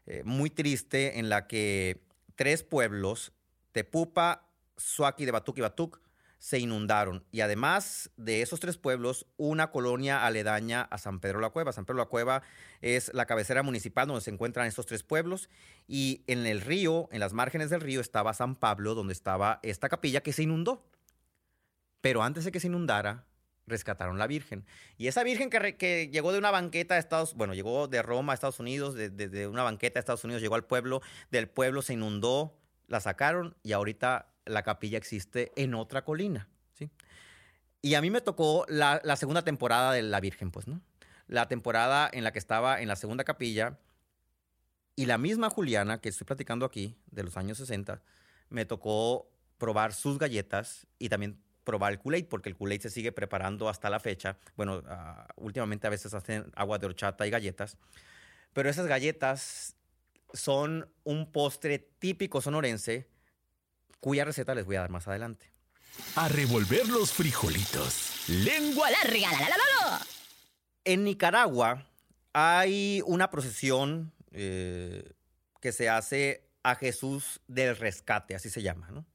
eh, 0.05 0.21
muy 0.23 0.51
triste 0.51 1.17
en 1.19 1.29
la 1.29 1.47
que 1.47 2.01
tres 2.35 2.63
pueblos, 2.63 3.33
Tepupa, 3.71 4.47
Suaki 4.77 5.25
de 5.25 5.31
Batuc 5.31 5.57
y 5.57 5.61
Batuc, 5.61 5.99
se 6.39 6.59
inundaron. 6.59 7.23
Y 7.31 7.41
además 7.41 8.11
de 8.17 8.41
esos 8.41 8.59
tres 8.59 8.77
pueblos, 8.77 9.25
una 9.37 9.71
colonia 9.71 10.25
aledaña 10.25 10.81
a 10.83 10.97
San 10.97 11.19
Pedro 11.19 11.39
la 11.39 11.49
Cueva. 11.49 11.73
San 11.73 11.85
Pedro 11.85 11.99
la 11.99 12.05
Cueva 12.05 12.43
es 12.81 13.13
la 13.13 13.25
cabecera 13.25 13.63
municipal 13.63 14.07
donde 14.07 14.21
se 14.21 14.31
encuentran 14.31 14.67
estos 14.67 14.85
tres 14.85 15.03
pueblos. 15.03 15.49
Y 15.87 16.23
en 16.27 16.45
el 16.45 16.61
río, 16.61 17.09
en 17.11 17.19
las 17.19 17.33
márgenes 17.33 17.69
del 17.69 17.81
río, 17.81 18.01
estaba 18.01 18.33
San 18.33 18.55
Pablo, 18.55 18.95
donde 18.95 19.13
estaba 19.13 19.59
esta 19.63 19.89
capilla 19.89 20.21
que 20.21 20.33
se 20.33 20.43
inundó. 20.43 20.85
Pero 22.01 22.21
antes 22.21 22.45
de 22.45 22.51
que 22.51 22.59
se 22.59 22.67
inundara, 22.67 23.25
rescataron 23.67 24.17
la 24.17 24.27
Virgen. 24.27 24.65
Y 24.97 25.07
esa 25.07 25.23
Virgen 25.23 25.49
que, 25.49 26.09
llegó 26.11 26.31
de 26.31 26.37
una 26.37 26.51
banqueta 26.51 26.95
de 26.95 26.99
Estados 26.99 27.33
bueno, 27.33 27.53
llegó 27.53 27.87
de 27.87 28.01
Roma 28.01 28.33
a 28.33 28.35
Estados 28.35 28.59
Unidos, 28.59 28.93
desde 28.93 29.29
de 29.29 29.47
una 29.47 29.63
banqueta 29.63 29.95
de 29.95 30.01
Estados 30.01 30.23
Unidos, 30.23 30.41
llegó 30.41 30.55
al 30.55 30.65
pueblo, 30.65 31.01
del 31.31 31.49
pueblo 31.49 31.81
se 31.81 31.93
inundó, 31.93 32.57
la 32.87 32.99
sacaron 32.99 33.55
y 33.63 33.71
ahorita 33.71 34.27
la 34.45 34.63
capilla 34.63 34.97
existe 34.97 35.51
en 35.55 35.73
otra 35.73 36.03
colina, 36.03 36.47
¿sí? 36.73 36.89
Y 37.81 37.93
a 37.93 38.01
mí 38.01 38.09
me 38.09 38.21
tocó 38.21 38.65
la, 38.67 38.99
segunda 39.15 39.43
temporada 39.43 39.91
de 39.91 40.01
La 40.01 40.19
Virgen, 40.19 40.49
pues, 40.49 40.67
¿no? 40.67 40.81
La 41.27 41.47
temporada 41.47 42.09
en 42.11 42.23
la 42.23 42.31
que 42.31 42.39
estaba 42.39 42.81
en 42.81 42.87
la 42.87 42.95
segunda 42.95 43.23
capilla 43.23 43.77
y 44.95 45.05
la 45.05 45.17
misma 45.17 45.49
Juliana 45.49 46.01
que 46.01 46.09
estoy 46.09 46.25
platicando 46.25 46.65
aquí, 46.65 46.97
de 47.11 47.23
los 47.23 47.37
años 47.37 47.59
60, 47.59 48.01
me 48.49 48.65
tocó 48.65 49.29
probar 49.57 49.93
sus 49.93 50.17
galletas 50.17 50.87
y 50.97 51.09
también 51.09 51.39
probar 51.63 51.93
el 51.93 51.99
Kool-Aid, 51.99 52.25
porque 52.25 52.49
el 52.49 52.55
Kool-Aid 52.55 52.81
se 52.81 52.89
sigue 52.89 53.11
preparando 53.11 53.69
hasta 53.69 53.89
la 53.89 53.99
fecha. 53.99 54.37
Bueno, 54.55 54.81
ah, 54.87 55.27
últimamente 55.35 55.85
a 55.85 55.89
veces 55.89 56.13
hacen 56.13 56.51
agua 56.55 56.79
de 56.79 56.85
horchata 56.85 57.27
y 57.27 57.29
galletas, 57.29 57.77
pero 58.53 58.69
esas 58.69 58.87
galletas 58.87 59.75
son 60.33 60.89
un 61.03 61.31
postre 61.31 61.77
típico 61.77 62.41
sonorense 62.41 63.07
cuya 64.05 64.23
receta 64.23 64.53
les 64.53 64.65
voy 64.65 64.75
a 64.75 64.81
dar 64.81 64.91
más 64.91 65.07
adelante. 65.07 65.51
A 66.15 66.27
revolver 66.27 66.87
los 66.89 67.11
frijolitos. 67.11 68.29
Lengua 68.29 68.91
larga. 68.91 69.31
La, 69.31 69.49
la, 69.49 69.57
la, 69.57 70.07
en 70.83 71.03
Nicaragua 71.03 71.87
hay 72.31 73.01
una 73.07 73.31
procesión 73.31 74.13
eh, 74.31 75.11
que 75.59 75.71
se 75.71 75.89
hace 75.89 76.47
a 76.61 76.75
Jesús 76.75 77.41
del 77.47 77.75
Rescate, 77.75 78.35
así 78.35 78.51
se 78.51 78.61
llama, 78.61 78.91
¿no? 78.91 79.07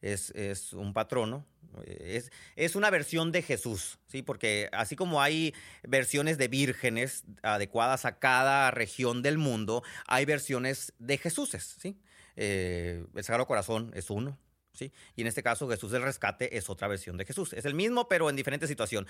Es, 0.00 0.72
un 0.72 0.94
patrono, 0.94 1.46
es, 1.86 2.32
es, 2.56 2.74
una 2.74 2.90
versión 2.90 3.30
de 3.30 3.40
Jesús, 3.40 4.00
¿sí? 4.08 4.22
Porque 4.22 4.68
así 4.72 4.96
como 4.96 5.22
hay 5.22 5.54
versiones 5.84 6.38
de 6.38 6.48
vírgenes 6.48 7.22
adecuadas 7.44 8.04
a 8.04 8.18
cada 8.18 8.72
región 8.72 9.22
del 9.22 9.38
mundo, 9.38 9.84
hay 10.08 10.24
versiones 10.24 10.92
de 10.98 11.18
Jesuses, 11.18 11.76
¿sí? 11.80 12.00
Eh, 12.36 13.04
el 13.14 13.24
Sagrado 13.24 13.46
Corazón 13.46 13.92
es 13.94 14.10
uno. 14.10 14.38
¿Sí? 14.72 14.92
Y 15.14 15.20
en 15.20 15.28
este 15.28 15.44
caso 15.44 15.68
Jesús 15.68 15.92
del 15.92 16.02
Rescate 16.02 16.56
es 16.56 16.68
otra 16.68 16.88
versión 16.88 17.16
de 17.16 17.24
Jesús. 17.24 17.52
Es 17.52 17.64
el 17.64 17.74
mismo, 17.74 18.08
pero 18.08 18.28
en 18.28 18.34
diferente 18.34 18.66
situación. 18.66 19.06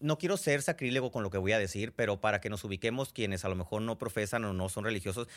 No 0.00 0.18
quiero 0.18 0.36
ser 0.36 0.60
sacrílego 0.60 1.10
con 1.10 1.22
lo 1.22 1.30
que 1.30 1.38
voy 1.38 1.52
a 1.52 1.58
decir, 1.58 1.94
pero 1.96 2.20
para 2.20 2.42
que 2.42 2.50
nos 2.50 2.62
ubiquemos 2.62 3.14
quienes 3.14 3.46
a 3.46 3.48
lo 3.48 3.54
mejor 3.54 3.80
no 3.80 3.96
profesan 3.96 4.44
o 4.44 4.52
no 4.52 4.68
son 4.68 4.84
religiosos, 4.84 5.28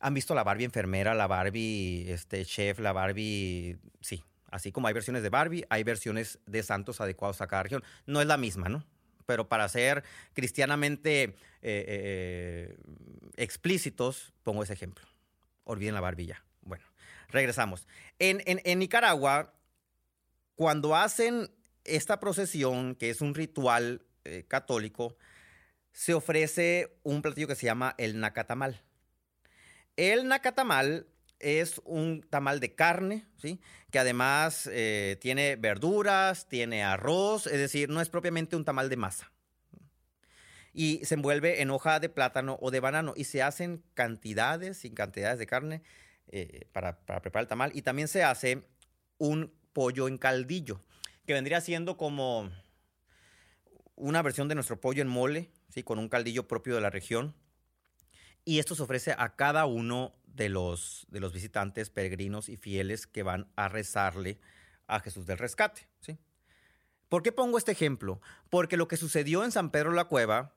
han 0.00 0.14
visto 0.14 0.34
la 0.34 0.44
Barbie 0.44 0.64
enfermera, 0.64 1.14
la 1.14 1.26
Barbie 1.26 2.10
este, 2.10 2.44
chef, 2.46 2.78
la 2.78 2.92
Barbie... 2.92 3.76
Sí, 4.00 4.24
así 4.50 4.72
como 4.72 4.88
hay 4.88 4.94
versiones 4.94 5.22
de 5.22 5.28
Barbie, 5.28 5.66
hay 5.68 5.84
versiones 5.84 6.38
de 6.46 6.62
santos 6.62 7.02
adecuados 7.02 7.42
a 7.42 7.46
cada 7.46 7.64
región. 7.64 7.84
No 8.06 8.22
es 8.22 8.26
la 8.26 8.38
misma, 8.38 8.70
¿no? 8.70 8.86
Pero 9.26 9.46
para 9.46 9.68
ser 9.68 10.04
cristianamente 10.32 11.22
eh, 11.22 11.34
eh, 11.62 12.76
explícitos, 13.36 14.32
pongo 14.42 14.62
ese 14.62 14.72
ejemplo 14.72 15.13
olviden 15.64 15.94
la 15.94 16.00
barbilla. 16.00 16.44
Bueno, 16.62 16.84
regresamos. 17.28 17.86
En, 18.18 18.78
Nicaragua, 18.78 19.54
cuando 20.54 20.94
hacen 20.96 21.50
esta 21.84 22.20
procesión, 22.20 22.94
que 22.94 23.10
es 23.10 23.20
un 23.20 23.34
ritual 23.34 24.02
eh, 24.24 24.44
católico, 24.48 25.16
se 25.92 26.14
ofrece 26.14 26.96
un 27.02 27.22
platillo 27.22 27.46
que 27.48 27.54
se 27.54 27.66
llama 27.66 27.94
el 27.98 28.18
nacatamal. 28.20 28.82
El 29.96 30.26
nacatamal 30.26 31.06
es 31.38 31.80
un 31.84 32.22
tamal 32.28 32.58
de 32.58 32.74
carne, 32.74 33.26
¿sí? 33.36 33.60
que 33.90 33.98
además 33.98 34.68
eh, 34.72 35.18
tiene 35.20 35.56
verduras, 35.56 36.48
tiene 36.48 36.82
arroz, 36.82 37.46
es 37.46 37.58
decir, 37.58 37.90
no 37.90 38.00
es 38.00 38.08
propiamente 38.08 38.56
un 38.56 38.64
tamal 38.64 38.88
de 38.88 38.96
masa. 38.96 39.30
Y 40.74 41.04
se 41.04 41.14
envuelve 41.14 41.62
en 41.62 41.70
hoja 41.70 42.00
de 42.00 42.08
plátano 42.08 42.58
o 42.60 42.70
de 42.70 42.80
banano 42.80 43.14
y 43.16 43.24
se 43.24 43.42
hacen 43.42 43.82
cantidades 43.94 44.84
y 44.84 44.90
cantidades 44.90 45.38
de 45.38 45.46
carne 45.46 45.82
eh, 46.26 46.66
para, 46.72 46.98
para 47.06 47.22
preparar 47.22 47.44
el 47.44 47.48
tamal 47.48 47.70
y 47.74 47.82
también 47.82 48.08
se 48.08 48.24
hace 48.24 48.66
un 49.18 49.54
pollo 49.72 50.08
en 50.08 50.18
caldillo, 50.18 50.82
que 51.26 51.32
vendría 51.32 51.60
siendo 51.60 51.96
como 51.96 52.50
una 53.94 54.22
versión 54.22 54.48
de 54.48 54.56
nuestro 54.56 54.80
pollo 54.80 55.00
en 55.00 55.08
mole, 55.08 55.50
¿sí? 55.68 55.84
con 55.84 55.98
un 55.98 56.08
caldillo 56.08 56.48
propio 56.48 56.74
de 56.74 56.80
la 56.80 56.90
región. 56.90 57.34
Y 58.44 58.58
esto 58.58 58.74
se 58.74 58.82
ofrece 58.82 59.14
a 59.16 59.36
cada 59.36 59.64
uno 59.66 60.14
de 60.26 60.48
los, 60.48 61.06
de 61.08 61.20
los 61.20 61.32
visitantes, 61.32 61.90
peregrinos 61.90 62.48
y 62.48 62.56
fieles 62.56 63.06
que 63.06 63.22
van 63.22 63.46
a 63.56 63.68
rezarle 63.68 64.38
a 64.86 65.00
Jesús 65.00 65.24
del 65.24 65.38
Rescate. 65.38 65.86
¿sí? 66.00 66.18
¿Por 67.08 67.22
qué 67.22 67.32
pongo 67.32 67.58
este 67.58 67.72
ejemplo? 67.72 68.20
Porque 68.50 68.76
lo 68.76 68.88
que 68.88 68.96
sucedió 68.96 69.44
en 69.44 69.52
San 69.52 69.70
Pedro 69.70 69.92
la 69.92 70.06
Cueva 70.06 70.53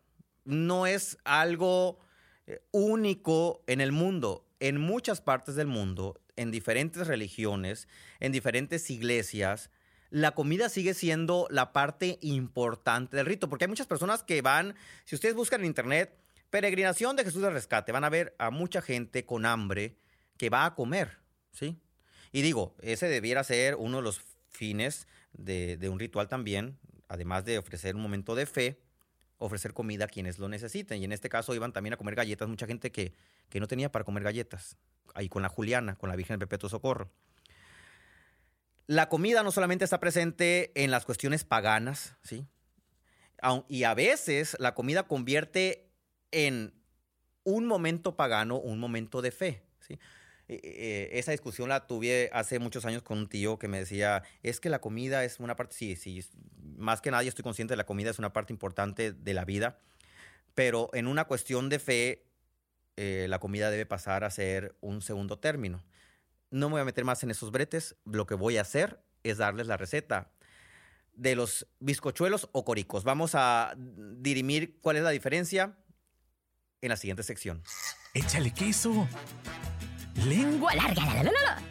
no 0.47 0.87
es 0.87 1.17
algo 1.23 1.99
eh, 2.47 2.61
único 2.71 3.63
en 3.67 3.81
el 3.81 3.91
mundo. 3.91 4.47
En 4.59 4.79
muchas 4.79 5.21
partes 5.21 5.55
del 5.55 5.67
mundo, 5.67 6.19
en 6.35 6.49
diferentes 6.49 7.05
religiones, 7.05 7.87
en 8.19 8.31
diferentes 8.31 8.89
iglesias, 8.89 9.69
la 10.09 10.31
comida 10.31 10.69
sigue 10.69 10.93
siendo 10.93 11.47
la 11.51 11.73
parte 11.73 12.17
importante 12.21 13.17
del 13.17 13.25
rito, 13.25 13.49
porque 13.49 13.65
hay 13.65 13.69
muchas 13.69 13.87
personas 13.87 14.23
que 14.23 14.41
van, 14.41 14.75
si 15.05 15.15
ustedes 15.15 15.35
buscan 15.35 15.61
en 15.61 15.67
internet, 15.67 16.17
peregrinación 16.49 17.15
de 17.15 17.23
Jesús 17.23 17.41
del 17.41 17.53
Rescate, 17.53 17.91
van 17.91 18.05
a 18.05 18.09
ver 18.09 18.35
a 18.39 18.49
mucha 18.49 18.81
gente 18.81 19.25
con 19.25 19.45
hambre 19.45 19.97
que 20.37 20.49
va 20.49 20.65
a 20.65 20.75
comer, 20.75 21.17
¿sí? 21.51 21.77
Y 22.31 22.41
digo, 22.41 22.75
ese 22.81 23.07
debiera 23.07 23.43
ser 23.43 23.75
uno 23.75 23.97
de 23.97 24.03
los 24.03 24.21
fines 24.49 25.07
de, 25.33 25.77
un 25.89 25.99
ritual 25.99 26.27
también, 26.27 26.77
además 27.07 27.45
de 27.45 27.57
ofrecer 27.57 27.95
un 27.95 28.01
momento 28.01 28.35
de 28.35 28.45
fe, 28.45 28.79
ofrecer 29.37 29.73
comida 29.73 30.05
a 30.05 30.07
quienes 30.07 30.39
lo 30.39 30.49
necesiten. 30.49 31.01
Y 31.01 31.05
en 31.05 31.11
este 31.11 31.29
caso 31.29 31.53
iban 31.53 31.73
también 31.73 31.93
a 31.93 31.97
comer 31.97 32.15
galletas, 32.15 32.47
mucha 32.47 32.67
gente 32.67 32.91
que, 32.91 33.13
que 33.49 33.59
no 33.59 33.67
tenía 33.67 33.91
para 33.91 34.05
comer 34.05 34.23
galletas, 34.23 34.77
ahí 35.13 35.29
con 35.29 35.41
la 35.41 35.49
Juliana, 35.49 35.95
con 35.95 36.09
la 36.09 36.15
Virgen 36.15 36.33
del 36.33 36.47
Perpetuo 36.47 36.69
Socorro. 36.69 37.09
La 38.87 39.09
comida 39.09 39.43
no 39.43 39.51
solamente 39.51 39.83
está 39.83 39.99
presente 39.99 40.71
en 40.81 40.91
las 40.91 41.05
cuestiones 41.05 41.43
paganas, 41.43 42.15
¿sí? 42.23 42.45
Y 43.67 43.83
a 43.83 43.93
veces 43.93 44.55
la 44.59 44.73
comida 44.73 45.03
convierte 45.03 45.91
en 46.31 46.73
un 47.43 47.65
momento 47.65 48.15
pagano, 48.15 48.57
un 48.57 48.79
momento 48.79 49.21
de 49.21 49.31
fe, 49.31 49.63
¿sí? 49.79 49.99
E, 50.49 51.09
e, 51.13 51.19
esa 51.19 51.31
discusión 51.31 51.69
la 51.69 51.87
tuve 51.87 52.29
hace 52.33 52.59
muchos 52.59 52.85
años 52.85 53.03
con 53.03 53.17
un 53.17 53.27
tío 53.27 53.59
que 53.59 53.67
me 53.67 53.79
decía, 53.79 54.23
es 54.43 54.59
que 54.59 54.69
la 54.69 54.79
comida 54.79 55.23
es 55.23 55.39
una 55.39 55.55
parte, 55.55 55.75
sí, 55.75 55.95
sí, 55.95 56.23
más 56.77 57.01
que 57.01 57.11
nadie 57.11 57.29
estoy 57.29 57.43
consciente 57.43 57.73
de 57.73 57.77
la 57.77 57.85
comida 57.85 58.09
es 58.09 58.19
una 58.19 58.33
parte 58.33 58.53
importante 58.53 59.11
de 59.11 59.33
la 59.33 59.43
vida, 59.43 59.79
pero 60.55 60.89
en 60.93 61.07
una 61.07 61.25
cuestión 61.25 61.69
de 61.69 61.79
fe, 61.79 62.23
eh, 62.95 63.27
la 63.29 63.39
comida 63.39 63.69
debe 63.69 63.85
pasar 63.85 64.23
a 64.23 64.31
ser 64.31 64.75
un 64.81 65.01
segundo 65.01 65.37
término. 65.37 65.83
No 66.49 66.69
me 66.69 66.73
voy 66.73 66.81
a 66.81 66.85
meter 66.85 67.05
más 67.05 67.21
en 67.23 67.29
esos 67.29 67.51
bretes. 67.51 67.95
Lo 68.05 68.25
que 68.25 68.33
voy 68.33 68.57
a 68.57 68.61
hacer 68.61 68.99
es 69.23 69.37
darles 69.37 69.67
la 69.67 69.77
receta 69.77 70.31
de 71.13 71.35
los 71.35 71.67
bizcochuelos 71.79 72.49
o 72.53 72.65
coricos. 72.65 73.03
Vamos 73.03 73.31
a 73.35 73.75
dirimir 73.77 74.79
cuál 74.79 74.97
es 74.97 75.03
la 75.03 75.11
diferencia 75.11 75.77
en 76.81 76.89
la 76.89 76.97
siguiente 76.97 77.23
sección. 77.23 77.61
Échale 78.13 78.51
queso. 78.51 79.07
Lengua 80.25 80.73
larga. 80.75 81.05
La, 81.05 81.23
la, 81.23 81.31
la, 81.31 81.61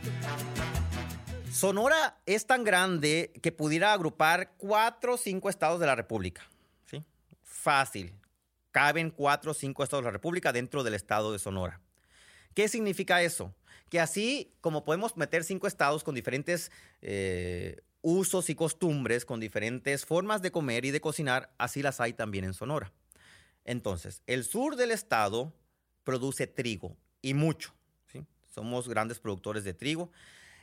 Sonora 1.53 2.19
es 2.27 2.47
tan 2.47 2.65
grande 2.65 3.33
que 3.43 3.53
pudiera 3.53 3.93
agrupar 3.93 4.53
cuatro 4.57 5.15
o 5.15 5.17
cinco 5.17 5.49
estados 5.49 5.81
de 5.81 5.87
la 5.87 5.95
República. 5.95 6.43
¿sí? 6.85 7.03
Fácil. 7.43 8.13
Caben 8.71 9.11
cuatro 9.11 9.53
o 9.53 9.55
cinco 9.55 9.83
estados 9.83 10.05
de 10.05 10.09
la 10.09 10.13
República 10.13 10.53
dentro 10.53 10.85
del 10.85 10.95
estado 10.95 11.33
de 11.33 11.39
Sonora. 11.39 11.81
¿Qué 12.55 12.69
significa 12.69 13.23
eso? 13.23 13.55
que 13.89 14.01
así 14.01 14.53
como 14.61 14.85
podemos 14.85 15.17
meter 15.17 15.45
cinco 15.45 15.67
estados 15.67 16.03
con 16.03 16.15
diferentes 16.15 16.71
eh, 17.03 17.81
usos 18.03 18.51
y 18.51 18.55
costumbres, 18.55 19.25
con 19.25 19.41
diferentes 19.41 20.05
formas 20.05 20.43
de 20.43 20.51
comer 20.51 20.85
y 20.85 20.91
de 20.91 21.01
cocinar, 21.01 21.53
así 21.59 21.83
las 21.83 22.01
hay 22.01 22.13
también 22.13 22.45
en 22.45 22.55
Sonora. 22.55 22.93
Entonces, 23.65 24.23
el 24.27 24.45
sur 24.45 24.77
del 24.77 24.91
estado 24.91 25.53
produce 26.05 26.47
trigo 26.47 26.97
y 27.23 27.35
mucho. 27.35 27.75
Somos 28.57 28.89
grandes 28.89 29.21
productores 29.21 29.65
de 29.65 29.75
trigo. 29.75 30.11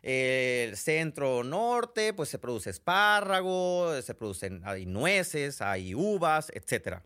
El 0.02 0.76
centro 0.76 1.44
norte, 1.44 2.12
pues 2.12 2.28
se 2.28 2.40
produce 2.40 2.72
espárrago, 2.72 4.02
se 4.02 4.16
producen 4.16 4.64
hay 4.66 4.88
nueces, 4.88 5.62
hay 5.62 5.94
uvas, 5.94 6.52
etc. 6.56 7.02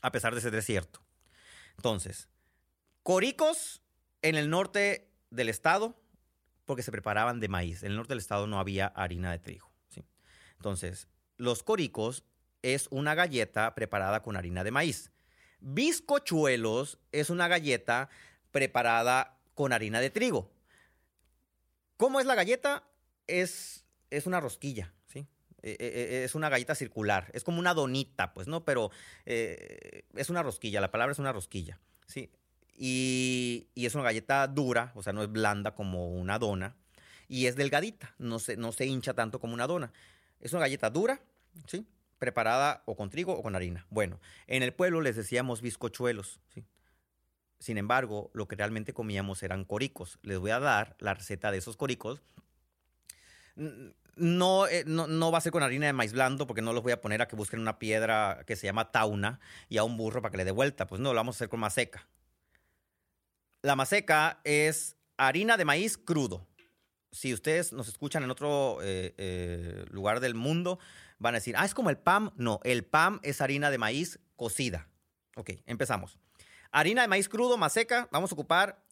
A 0.00 0.10
pesar 0.10 0.34
de 0.34 0.40
ser 0.40 0.52
desierto. 0.52 1.02
Entonces, 1.76 2.30
coricos 3.02 3.82
en 4.22 4.36
el 4.36 4.48
norte 4.48 5.12
del 5.28 5.50
estado 5.50 6.00
porque 6.64 6.82
se 6.82 6.92
preparaban 6.92 7.38
de 7.38 7.48
maíz. 7.48 7.82
En 7.82 7.90
el 7.90 7.96
norte 7.96 8.12
del 8.12 8.20
estado 8.20 8.46
no 8.46 8.58
había 8.58 8.86
harina 8.86 9.30
de 9.32 9.38
trigo. 9.38 9.70
Entonces, 10.56 11.08
los 11.36 11.62
coricos 11.62 12.24
es 12.62 12.88
una 12.90 13.14
galleta 13.14 13.74
preparada 13.74 14.22
con 14.22 14.38
harina 14.38 14.64
de 14.64 14.70
maíz. 14.70 15.12
Bizcochuelos 15.60 16.98
es 17.12 17.28
una 17.28 17.48
galleta 17.48 18.08
preparada 18.50 19.39
con 19.60 19.74
harina 19.74 20.00
de 20.00 20.08
trigo. 20.08 20.50
¿Cómo 21.98 22.18
es 22.18 22.24
la 22.24 22.34
galleta? 22.34 22.82
Es, 23.26 23.84
es 24.08 24.26
una 24.26 24.40
rosquilla, 24.40 24.94
¿sí? 25.04 25.26
E, 25.60 25.72
e, 25.72 25.76
e, 25.78 26.24
es 26.24 26.34
una 26.34 26.48
galleta 26.48 26.74
circular, 26.74 27.30
es 27.34 27.44
como 27.44 27.58
una 27.58 27.74
donita, 27.74 28.32
pues, 28.32 28.48
¿no? 28.48 28.64
Pero 28.64 28.90
eh, 29.26 30.06
es 30.14 30.30
una 30.30 30.42
rosquilla, 30.42 30.80
la 30.80 30.90
palabra 30.90 31.12
es 31.12 31.18
una 31.18 31.34
rosquilla, 31.34 31.78
¿sí? 32.06 32.30
Y, 32.74 33.68
es 33.74 33.94
una 33.94 34.04
galleta 34.04 34.46
dura, 34.46 34.92
o 34.94 35.02
sea, 35.02 35.12
no 35.12 35.22
es 35.22 35.30
blanda 35.30 35.74
como 35.74 36.08
una 36.08 36.38
dona. 36.38 36.74
Y 37.28 37.44
es 37.44 37.54
delgadita, 37.54 38.14
no 38.16 38.38
se, 38.38 38.56
no 38.56 38.72
se 38.72 38.86
hincha 38.86 39.12
tanto 39.12 39.40
como 39.40 39.52
una 39.52 39.66
dona. 39.66 39.92
Es 40.40 40.54
una 40.54 40.60
galleta 40.60 40.88
dura, 40.88 41.20
¿sí? 41.66 41.86
Preparada 42.18 42.82
o 42.86 42.96
con 42.96 43.10
trigo 43.10 43.34
o 43.34 43.42
con 43.42 43.56
harina. 43.56 43.86
Bueno, 43.90 44.22
en 44.46 44.62
el 44.62 44.72
pueblo 44.72 45.02
les 45.02 45.16
decíamos 45.16 45.60
bizcochuelos, 45.60 46.40
¿sí? 46.48 46.64
Sin 47.60 47.76
embargo, 47.76 48.30
lo 48.32 48.48
que 48.48 48.56
realmente 48.56 48.94
comíamos 48.94 49.42
eran 49.42 49.64
coricos. 49.66 50.18
Les 50.22 50.38
voy 50.38 50.50
a 50.50 50.58
dar 50.58 50.96
la 50.98 51.12
receta 51.12 51.52
de 51.52 51.58
esos 51.58 51.76
coricos. 51.76 52.22
No, 54.16 54.66
eh, 54.66 54.84
no, 54.86 55.06
no, 55.06 55.30
va 55.30 55.38
a 55.38 55.40
ser 55.42 55.52
con 55.52 55.62
harina 55.62 55.86
de 55.86 55.92
maíz 55.92 56.12
blando 56.12 56.46
porque 56.46 56.62
no 56.62 56.72
los 56.72 56.82
voy 56.82 56.92
a 56.92 57.02
poner 57.02 57.20
a 57.20 57.28
que 57.28 57.36
busquen 57.36 57.60
una 57.60 57.78
piedra 57.78 58.44
que 58.46 58.56
se 58.56 58.66
llama 58.66 58.90
tauna 58.90 59.40
y 59.68 59.76
a 59.76 59.84
un 59.84 59.98
burro 59.98 60.22
para 60.22 60.32
que 60.32 60.38
le 60.38 60.46
dé 60.46 60.52
vuelta. 60.52 60.86
Pues 60.86 61.02
no, 61.02 61.10
lo 61.12 61.16
vamos 61.16 61.36
a 61.36 61.38
hacer 61.38 61.48
con 61.50 61.60
más 61.60 61.74
seca. 61.74 62.08
La 63.60 63.76
maseca 63.76 64.40
es 64.44 64.96
harina 65.18 65.58
de 65.58 65.66
maíz 65.66 65.98
crudo. 65.98 66.46
Si 67.12 67.34
ustedes 67.34 67.74
nos 67.74 67.88
escuchan 67.88 68.22
en 68.22 68.30
otro 68.30 68.78
eh, 68.82 69.14
eh, 69.18 69.84
lugar 69.90 70.20
del 70.20 70.34
mundo, 70.34 70.78
van 71.18 71.34
a 71.34 71.38
decir, 71.38 71.56
ah, 71.58 71.66
es 71.66 71.74
como 71.74 71.90
el 71.90 71.98
PAM. 71.98 72.32
No, 72.36 72.60
el 72.64 72.84
PAM 72.84 73.20
es 73.22 73.42
harina 73.42 73.70
de 73.70 73.76
maíz 73.76 74.18
cocida. 74.36 74.88
Ok, 75.36 75.50
empezamos. 75.66 76.18
Harina 76.72 77.02
de 77.02 77.08
maíz 77.08 77.28
crudo, 77.28 77.56
maseca, 77.56 78.08
vamos 78.12 78.30
a 78.30 78.34
ocupar 78.34 78.84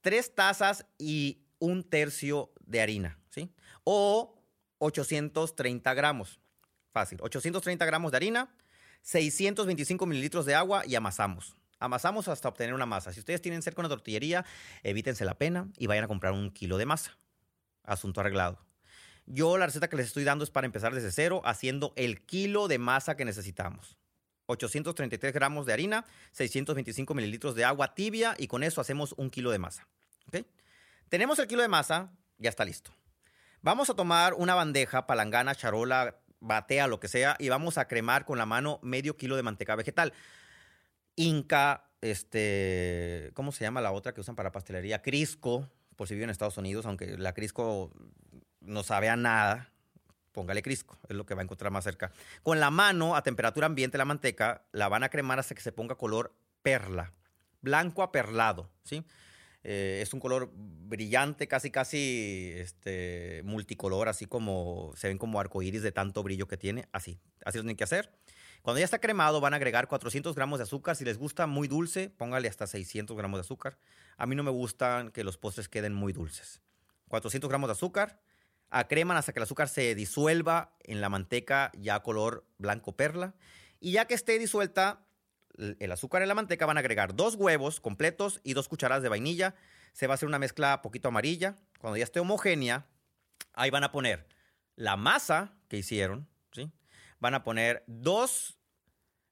tres 0.00 0.34
tazas 0.34 0.86
y 0.98 1.42
un 1.58 1.82
tercio 1.82 2.52
de 2.60 2.80
harina, 2.80 3.18
¿sí? 3.28 3.52
O 3.84 4.42
830 4.78 5.94
gramos. 5.94 6.40
Fácil. 6.92 7.18
830 7.20 7.84
gramos 7.84 8.10
de 8.10 8.16
harina, 8.16 8.54
625 9.02 10.06
mililitros 10.06 10.46
de 10.46 10.54
agua 10.54 10.82
y 10.86 10.94
amasamos. 10.94 11.54
Amasamos 11.78 12.28
hasta 12.28 12.48
obtener 12.48 12.74
una 12.74 12.86
masa. 12.86 13.12
Si 13.12 13.20
ustedes 13.20 13.42
tienen 13.42 13.60
cerca 13.60 13.82
una 13.82 13.90
tortillería, 13.90 14.46
evítense 14.82 15.26
la 15.26 15.36
pena 15.36 15.68
y 15.76 15.86
vayan 15.86 16.04
a 16.04 16.08
comprar 16.08 16.32
un 16.32 16.50
kilo 16.50 16.78
de 16.78 16.86
masa. 16.86 17.18
Asunto 17.82 18.20
arreglado. 18.20 18.64
Yo 19.26 19.58
la 19.58 19.66
receta 19.66 19.88
que 19.88 19.96
les 19.96 20.06
estoy 20.06 20.24
dando 20.24 20.44
es 20.44 20.50
para 20.50 20.66
empezar 20.66 20.94
desde 20.94 21.12
cero, 21.12 21.42
haciendo 21.44 21.92
el 21.96 22.24
kilo 22.24 22.68
de 22.68 22.78
masa 22.78 23.16
que 23.16 23.24
necesitamos. 23.24 23.98
833 24.46 25.32
gramos 25.32 25.66
de 25.66 25.72
harina, 25.72 26.04
625 26.32 27.14
mililitros 27.14 27.54
de 27.54 27.64
agua 27.64 27.94
tibia 27.94 28.34
y 28.38 28.46
con 28.46 28.62
eso 28.62 28.80
hacemos 28.80 29.14
un 29.16 29.30
kilo 29.30 29.50
de 29.50 29.58
masa. 29.58 29.86
Tenemos 31.08 31.38
el 31.38 31.46
kilo 31.46 31.62
de 31.62 31.68
masa, 31.68 32.10
ya 32.38 32.50
está 32.50 32.64
listo. 32.64 32.90
Vamos 33.62 33.90
a 33.90 33.94
tomar 33.94 34.34
una 34.34 34.54
bandeja, 34.54 35.06
palangana, 35.06 35.54
charola, 35.54 36.16
batea, 36.40 36.88
lo 36.88 36.98
que 37.00 37.08
sea, 37.08 37.36
y 37.38 37.48
vamos 37.48 37.78
a 37.78 37.86
cremar 37.86 38.24
con 38.24 38.38
la 38.38 38.46
mano 38.46 38.80
medio 38.82 39.16
kilo 39.16 39.36
de 39.36 39.42
manteca 39.42 39.76
vegetal. 39.76 40.12
Inca, 41.14 41.88
este, 42.00 43.30
¿cómo 43.34 43.52
se 43.52 43.64
llama 43.64 43.80
la 43.80 43.92
otra 43.92 44.14
que 44.14 44.20
usan 44.20 44.36
para 44.36 44.52
pastelería? 44.52 45.00
Crisco, 45.00 45.70
por 45.94 46.08
si 46.08 46.14
vive 46.14 46.24
en 46.24 46.30
Estados 46.30 46.58
Unidos, 46.58 46.86
aunque 46.86 47.16
la 47.16 47.32
Crisco 47.34 47.92
no 48.60 48.82
sabe 48.82 49.08
a 49.08 49.16
nada, 49.16 49.72
póngale 50.36 50.60
Crisco, 50.60 50.98
es 51.08 51.16
lo 51.16 51.24
que 51.24 51.34
va 51.34 51.40
a 51.40 51.44
encontrar 51.44 51.72
más 51.72 51.82
cerca. 51.82 52.12
Con 52.42 52.60
la 52.60 52.70
mano 52.70 53.16
a 53.16 53.22
temperatura 53.22 53.64
ambiente 53.66 53.96
la 53.96 54.04
manteca, 54.04 54.66
la 54.70 54.86
van 54.86 55.02
a 55.02 55.08
cremar 55.08 55.38
hasta 55.38 55.54
que 55.54 55.62
se 55.62 55.72
ponga 55.72 55.94
color 55.94 56.36
perla, 56.60 57.14
blanco 57.62 58.02
aperlado, 58.02 58.70
¿sí? 58.84 59.02
Eh, 59.64 60.00
es 60.02 60.12
un 60.12 60.20
color 60.20 60.52
brillante, 60.54 61.48
casi, 61.48 61.70
casi 61.70 62.52
este, 62.54 63.40
multicolor, 63.44 64.10
así 64.10 64.26
como 64.26 64.92
se 64.94 65.08
ven 65.08 65.16
como 65.16 65.40
arcoíris 65.40 65.82
de 65.82 65.90
tanto 65.90 66.22
brillo 66.22 66.46
que 66.46 66.58
tiene, 66.58 66.86
así, 66.92 67.18
así 67.46 67.56
lo 67.56 67.62
tienen 67.62 67.76
que 67.76 67.84
hacer. 67.84 68.12
Cuando 68.60 68.80
ya 68.80 68.84
está 68.84 68.98
cremado, 68.98 69.40
van 69.40 69.54
a 69.54 69.56
agregar 69.56 69.88
400 69.88 70.34
gramos 70.34 70.58
de 70.58 70.64
azúcar. 70.64 70.96
Si 70.96 71.04
les 71.04 71.16
gusta 71.16 71.46
muy 71.46 71.66
dulce, 71.66 72.10
póngale 72.10 72.46
hasta 72.48 72.66
600 72.66 73.16
gramos 73.16 73.38
de 73.38 73.40
azúcar. 73.40 73.78
A 74.18 74.26
mí 74.26 74.36
no 74.36 74.42
me 74.42 74.50
gustan 74.50 75.12
que 75.12 75.24
los 75.24 75.38
postres 75.38 75.68
queden 75.68 75.94
muy 75.94 76.12
dulces. 76.12 76.60
400 77.08 77.48
gramos 77.48 77.68
de 77.68 77.72
azúcar. 77.72 78.20
Acreman 78.70 79.16
hasta 79.16 79.32
que 79.32 79.38
el 79.38 79.44
azúcar 79.44 79.68
se 79.68 79.94
disuelva 79.94 80.76
en 80.84 81.00
la 81.00 81.08
manteca 81.08 81.70
ya 81.78 82.00
color 82.00 82.46
blanco 82.58 82.96
perla. 82.96 83.34
Y 83.80 83.92
ya 83.92 84.06
que 84.06 84.14
esté 84.14 84.38
disuelta 84.38 85.06
el 85.56 85.92
azúcar 85.92 86.22
en 86.22 86.28
la 86.28 86.34
manteca, 86.34 86.66
van 86.66 86.76
a 86.76 86.80
agregar 86.80 87.14
dos 87.14 87.34
huevos 87.34 87.80
completos 87.80 88.40
y 88.44 88.54
dos 88.54 88.68
cucharadas 88.68 89.02
de 89.02 89.08
vainilla. 89.08 89.54
Se 89.92 90.06
va 90.06 90.14
a 90.14 90.16
hacer 90.16 90.28
una 90.28 90.38
mezcla 90.38 90.82
poquito 90.82 91.08
amarilla. 91.08 91.56
Cuando 91.80 91.96
ya 91.96 92.04
esté 92.04 92.20
homogénea, 92.20 92.86
ahí 93.54 93.70
van 93.70 93.84
a 93.84 93.92
poner 93.92 94.26
la 94.74 94.96
masa 94.96 95.54
que 95.68 95.78
hicieron, 95.78 96.28
¿sí? 96.52 96.70
Van 97.18 97.34
a 97.34 97.44
poner 97.44 97.82
dos 97.86 98.58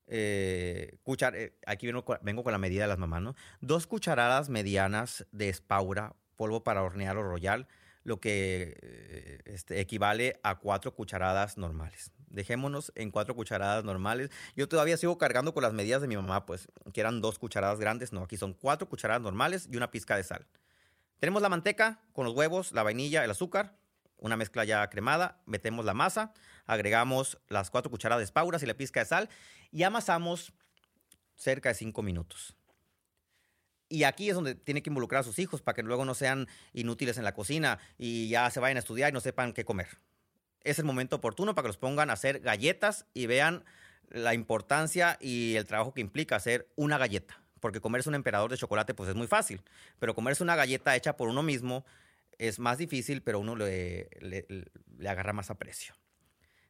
eh, 0.06 0.98
cucharadas, 1.02 1.46
eh, 1.46 1.58
aquí 1.66 1.86
vengo 1.86 2.04
con, 2.04 2.18
vengo 2.22 2.42
con, 2.42 2.52
la 2.52 2.58
medida 2.58 2.82
de 2.82 2.88
las 2.88 2.98
mamás, 2.98 3.22
¿no? 3.22 3.34
Dos 3.60 3.86
cucharadas 3.86 4.48
medianas 4.48 5.26
de 5.32 5.48
espaura, 5.48 6.14
polvo 6.36 6.64
para 6.64 6.82
hornear 6.82 7.16
o 7.16 7.22
royal, 7.22 7.68
lo 8.04 8.20
que 8.20 8.76
eh, 8.80 9.40
este, 9.46 9.80
equivale 9.80 10.38
a 10.42 10.58
cuatro 10.58 10.94
cucharadas 10.94 11.58
normales. 11.58 12.12
Dejémonos 12.28 12.92
en 12.94 13.10
cuatro 13.10 13.34
cucharadas 13.34 13.84
normales. 13.84 14.30
Yo 14.54 14.68
todavía 14.68 14.96
sigo 14.96 15.18
cargando 15.18 15.54
con 15.54 15.62
las 15.62 15.72
medidas 15.72 16.02
de 16.02 16.08
mi 16.08 16.16
mamá, 16.16 16.46
pues, 16.46 16.68
que 16.92 17.00
eran 17.00 17.20
dos 17.20 17.38
cucharadas 17.38 17.80
grandes. 17.80 18.12
No, 18.12 18.22
aquí 18.22 18.36
son 18.36 18.52
cuatro 18.52 18.88
cucharadas 18.88 19.22
normales 19.22 19.68
y 19.70 19.76
una 19.76 19.90
pizca 19.90 20.16
de 20.16 20.24
sal. 20.24 20.46
Tenemos 21.18 21.42
la 21.42 21.48
manteca 21.48 22.00
con 22.12 22.24
los 22.24 22.34
huevos, 22.34 22.72
la 22.72 22.82
vainilla, 22.82 23.24
el 23.24 23.30
azúcar, 23.30 23.76
una 24.18 24.36
mezcla 24.36 24.64
ya 24.64 24.88
cremada, 24.90 25.40
metemos 25.46 25.84
la 25.84 25.94
masa, 25.94 26.32
agregamos 26.66 27.38
las 27.48 27.70
cuatro 27.70 27.90
cucharadas 27.90 28.20
de 28.20 28.24
espauras 28.24 28.62
y 28.62 28.66
la 28.66 28.74
pizca 28.74 29.00
de 29.00 29.06
sal 29.06 29.28
y 29.70 29.82
amasamos 29.84 30.52
cerca 31.34 31.70
de 31.70 31.74
cinco 31.74 32.02
minutos. 32.02 32.56
Y 33.88 34.04
aquí 34.04 34.28
es 34.28 34.34
donde 34.34 34.54
tiene 34.54 34.82
que 34.82 34.90
involucrar 34.90 35.20
a 35.20 35.24
sus 35.24 35.38
hijos 35.38 35.62
para 35.62 35.76
que 35.76 35.82
luego 35.82 36.04
no 36.04 36.14
sean 36.14 36.48
inútiles 36.72 37.18
en 37.18 37.24
la 37.24 37.34
cocina 37.34 37.78
y 37.98 38.28
ya 38.28 38.50
se 38.50 38.60
vayan 38.60 38.76
a 38.76 38.80
estudiar 38.80 39.10
y 39.10 39.12
no 39.12 39.20
sepan 39.20 39.52
qué 39.52 39.64
comer. 39.64 39.88
Es 40.62 40.78
el 40.78 40.84
momento 40.84 41.16
oportuno 41.16 41.54
para 41.54 41.64
que 41.64 41.68
los 41.68 41.76
pongan 41.76 42.10
a 42.10 42.14
hacer 42.14 42.40
galletas 42.40 43.06
y 43.12 43.26
vean 43.26 43.64
la 44.08 44.34
importancia 44.34 45.18
y 45.20 45.56
el 45.56 45.66
trabajo 45.66 45.92
que 45.92 46.00
implica 46.00 46.36
hacer 46.36 46.68
una 46.76 46.98
galleta. 46.98 47.40
Porque 47.60 47.80
comerse 47.80 48.08
un 48.08 48.14
emperador 48.14 48.50
de 48.50 48.56
chocolate 48.56 48.94
pues 48.94 49.08
es 49.08 49.14
muy 49.14 49.26
fácil, 49.26 49.62
pero 49.98 50.14
comerse 50.14 50.42
una 50.42 50.56
galleta 50.56 50.96
hecha 50.96 51.16
por 51.16 51.28
uno 51.28 51.42
mismo 51.42 51.84
es 52.38 52.58
más 52.58 52.78
difícil, 52.78 53.22
pero 53.22 53.40
uno 53.40 53.56
le, 53.56 54.08
le, 54.20 55.08
agarra 55.08 55.32
más 55.32 55.50
aprecio. 55.50 55.94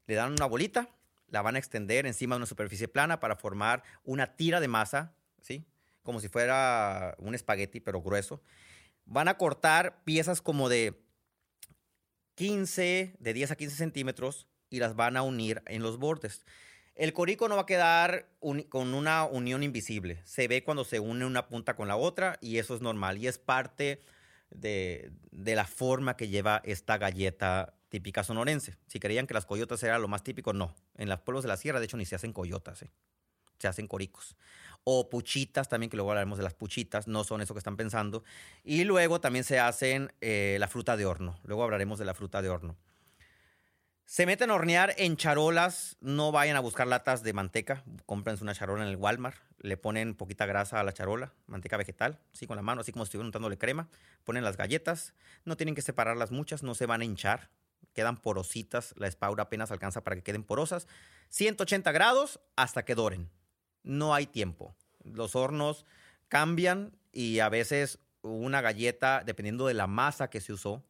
Le 0.06 0.14
dan 0.14 0.32
una 0.32 0.46
bolita, 0.46 0.88
la 1.28 1.42
van 1.42 1.56
a 1.56 1.58
extender 1.58 2.06
encima 2.06 2.34
de 2.34 2.38
una 2.38 2.46
superficie 2.46 2.88
plana 2.88 3.20
para 3.20 3.36
formar 3.36 3.82
una 4.04 4.36
tira 4.36 4.60
de 4.60 4.68
masa, 4.68 5.14
¿sí? 5.40 5.64
Como 6.04 6.20
si 6.20 6.28
fuera 6.28 7.16
un 7.18 7.34
espagueti, 7.34 7.80
pero 7.80 8.00
grueso. 8.00 8.40
Van 9.04 9.26
a 9.26 9.36
cortar 9.36 10.04
piezas 10.04 10.40
como 10.40 10.68
de 10.68 11.02
15, 12.36 13.16
de 13.18 13.32
10 13.32 13.50
a 13.50 13.56
15 13.56 13.76
centímetros 13.76 14.46
y 14.70 14.78
las 14.78 14.94
van 14.94 15.16
a 15.16 15.22
unir 15.22 15.62
en 15.66 15.82
los 15.82 15.98
bordes. 15.98 16.44
El 16.94 17.12
corico 17.12 17.48
no 17.48 17.56
va 17.56 17.62
a 17.62 17.66
quedar 17.66 18.28
con 18.68 18.94
una 18.94 19.24
unión 19.24 19.64
invisible. 19.64 20.22
Se 20.24 20.46
ve 20.46 20.62
cuando 20.62 20.84
se 20.84 21.00
une 21.00 21.26
una 21.26 21.48
punta 21.48 21.74
con 21.74 21.88
la 21.88 21.96
otra 21.96 22.38
y 22.40 22.58
eso 22.58 22.76
es 22.76 22.80
normal 22.82 23.18
y 23.18 23.26
es 23.26 23.38
parte 23.38 24.00
de, 24.50 25.10
la 25.32 25.66
forma 25.66 26.16
que 26.16 26.28
lleva 26.28 26.62
esta 26.64 26.98
galleta 26.98 27.74
típica 27.88 28.22
sonorense. 28.22 28.76
Si 28.86 29.00
creían 29.00 29.26
que 29.26 29.34
las 29.34 29.46
coyotas 29.46 29.82
era 29.82 29.98
lo 29.98 30.06
más 30.06 30.22
típico, 30.22 30.52
no. 30.52 30.74
En 30.96 31.08
los 31.08 31.20
pueblos 31.20 31.42
de 31.42 31.48
la 31.48 31.56
sierra, 31.56 31.80
de 31.80 31.86
hecho, 31.86 31.96
ni 31.96 32.06
se 32.06 32.14
hacen 32.14 32.32
coyotas, 32.32 32.82
¿eh? 32.82 32.90
Se 33.58 33.68
hacen 33.68 33.86
coricos. 33.86 34.36
O 34.84 35.08
puchitas 35.08 35.68
también, 35.68 35.90
que 35.90 35.96
luego 35.96 36.10
hablaremos 36.10 36.38
de 36.38 36.44
las 36.44 36.54
puchitas, 36.54 37.08
no 37.08 37.24
son 37.24 37.40
eso 37.40 37.54
que 37.54 37.58
están 37.58 37.76
pensando. 37.76 38.22
Y 38.62 38.84
luego 38.84 39.20
también 39.20 39.44
se 39.44 39.58
hacen 39.58 40.12
eh, 40.20 40.56
la 40.60 40.68
fruta 40.68 40.96
de 40.96 41.06
horno. 41.06 41.38
Luego 41.44 41.64
hablaremos 41.64 41.98
de 41.98 42.04
la 42.04 42.14
fruta 42.14 42.42
de 42.42 42.50
horno. 42.50 42.76
Se 44.06 44.26
meten 44.26 44.50
a 44.50 44.54
hornear 44.54 44.94
en 44.98 45.16
charolas, 45.16 45.96
no 46.00 46.30
vayan 46.30 46.56
a 46.56 46.60
buscar 46.60 46.86
latas 46.86 47.22
de 47.22 47.32
manteca, 47.32 47.84
cómprense 48.04 48.44
una 48.44 48.54
charola 48.54 48.82
en 48.84 48.90
el 48.90 48.96
Walmart, 48.96 49.38
le 49.58 49.78
ponen 49.78 50.14
poquita 50.14 50.44
grasa 50.44 50.78
a 50.78 50.84
la 50.84 50.92
charola, 50.92 51.32
manteca 51.46 51.78
vegetal, 51.78 52.20
así 52.34 52.46
con 52.46 52.56
la 52.56 52.62
mano, 52.62 52.82
así 52.82 52.92
como 52.92 53.06
si 53.06 53.08
estuvieran 53.08 53.28
untándole 53.28 53.56
crema, 53.56 53.88
ponen 54.24 54.44
las 54.44 54.58
galletas, 54.58 55.14
no 55.46 55.56
tienen 55.56 55.74
que 55.74 55.80
separarlas 55.80 56.32
muchas, 56.32 56.62
no 56.62 56.74
se 56.74 56.84
van 56.84 57.00
a 57.00 57.06
hinchar, 57.06 57.48
quedan 57.94 58.18
porositas, 58.18 58.92
la 58.98 59.08
espaura 59.08 59.44
apenas 59.44 59.70
alcanza 59.70 60.04
para 60.04 60.16
que 60.16 60.22
queden 60.22 60.44
porosas, 60.44 60.86
180 61.30 61.90
grados 61.92 62.40
hasta 62.56 62.84
que 62.84 62.94
doren, 62.94 63.30
no 63.84 64.14
hay 64.14 64.26
tiempo, 64.26 64.74
los 65.04 65.36
hornos 65.36 65.86
cambian 66.28 66.96
y 67.12 67.38
a 67.38 67.48
veces 67.48 68.00
una 68.22 68.60
galleta, 68.60 69.22
dependiendo 69.24 69.66
de 69.66 69.74
la 69.74 69.86
masa 69.86 70.28
que 70.30 70.40
se 70.40 70.52
usó, 70.52 70.82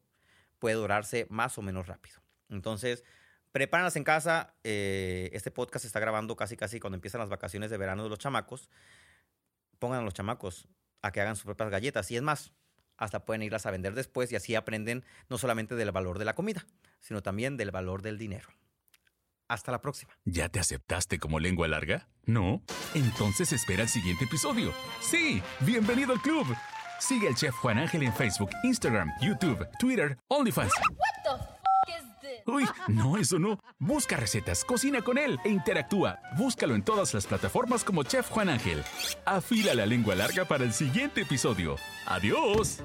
puede 0.59 0.77
dorarse 0.77 1.27
más 1.29 1.59
o 1.59 1.63
menos 1.63 1.87
rápido. 1.87 2.17
Entonces, 2.49 3.05
prepárenlas 3.53 3.97
en 3.97 4.05
casa. 4.05 4.55
Eh, 4.65 5.31
este 5.33 5.51
podcast 5.51 5.83
se 5.83 5.89
está 5.89 6.01
grabando 6.01 6.37
casi 6.37 6.57
casi 6.57 6.81
cuando 6.81 6.95
empiezan 6.95 7.21
las 7.21 7.29
vacaciones 7.29 7.71
de 7.71 7.77
verano 7.77 8.05
de 8.05 8.09
los 8.09 8.19
chamacos. 8.19 8.71
Pongan 9.79 10.01
a 10.01 10.05
los 10.05 10.15
chamacos 10.15 10.69
a 11.03 11.13
que 11.13 11.21
hagan 11.21 11.37
sus 11.37 11.45
propias 11.45 11.71
galletas. 11.71 12.11
Y 12.11 12.17
es 12.17 12.23
más, 12.23 12.53
hasta 12.97 13.25
pueden 13.25 13.43
irlas 13.43 13.67
a 13.67 13.71
vender 13.71 13.95
después 13.95 14.33
y 14.33 14.37
así 14.37 14.55
aprenden 14.55 15.05
no 15.29 15.39
solamente 15.39 15.75
del 15.75 15.91
valor 15.93 16.19
de 16.19 16.25
la 16.25 16.35
comida, 16.35 16.67
sino 17.01 17.23
también 17.23 17.57
del 17.57 17.71
valor 17.71 18.03
del 18.03 18.19
dinero. 18.19 18.49
Hasta 19.49 19.73
la 19.73 19.81
próxima. 19.81 20.13
¿Ya 20.25 20.49
te 20.49 20.59
aceptaste 20.59 21.19
como 21.19 21.39
lengua 21.39 21.69
larga? 21.69 22.09
¿No? 22.25 22.63
Entonces 22.95 23.53
espera 23.53 23.83
el 23.83 23.89
siguiente 23.89 24.25
episodio. 24.25 24.73
Sí, 25.01 25.43
bienvenido 25.61 26.13
al 26.13 26.21
club. 26.21 26.47
Sigue 26.99 27.29
al 27.29 27.35
chef 27.35 27.55
Juan 27.57 27.79
Ángel 27.79 28.05
en 28.05 28.15
Facebook, 28.15 28.51
Instagram, 28.63 29.11
YouTube, 29.21 29.67
Twitter, 29.79 30.17
OnlyFans. 30.29 30.73
Uy, 32.47 32.67
no, 32.89 33.17
eso 33.17 33.39
no. 33.39 33.59
Busca 33.79 34.17
recetas, 34.17 34.65
cocina 34.65 35.03
con 35.03 35.19
él 35.19 35.39
e 35.45 35.51
interactúa. 35.51 36.21
Búscalo 36.37 36.75
en 36.75 36.83
todas 36.83 37.15
las 37.15 37.27
plataformas 37.27 37.85
como 37.85 38.03
Chef 38.03 38.29
Juan 38.31 38.49
Ángel. 38.49 38.83
Afila 39.25 39.75
la 39.75 39.87
lengua 39.87 40.15
larga 40.15 40.45
para 40.45 40.65
el 40.65 40.73
siguiente 40.73 41.23
episodio. 41.23 41.77
¡Adiós! 42.07 42.83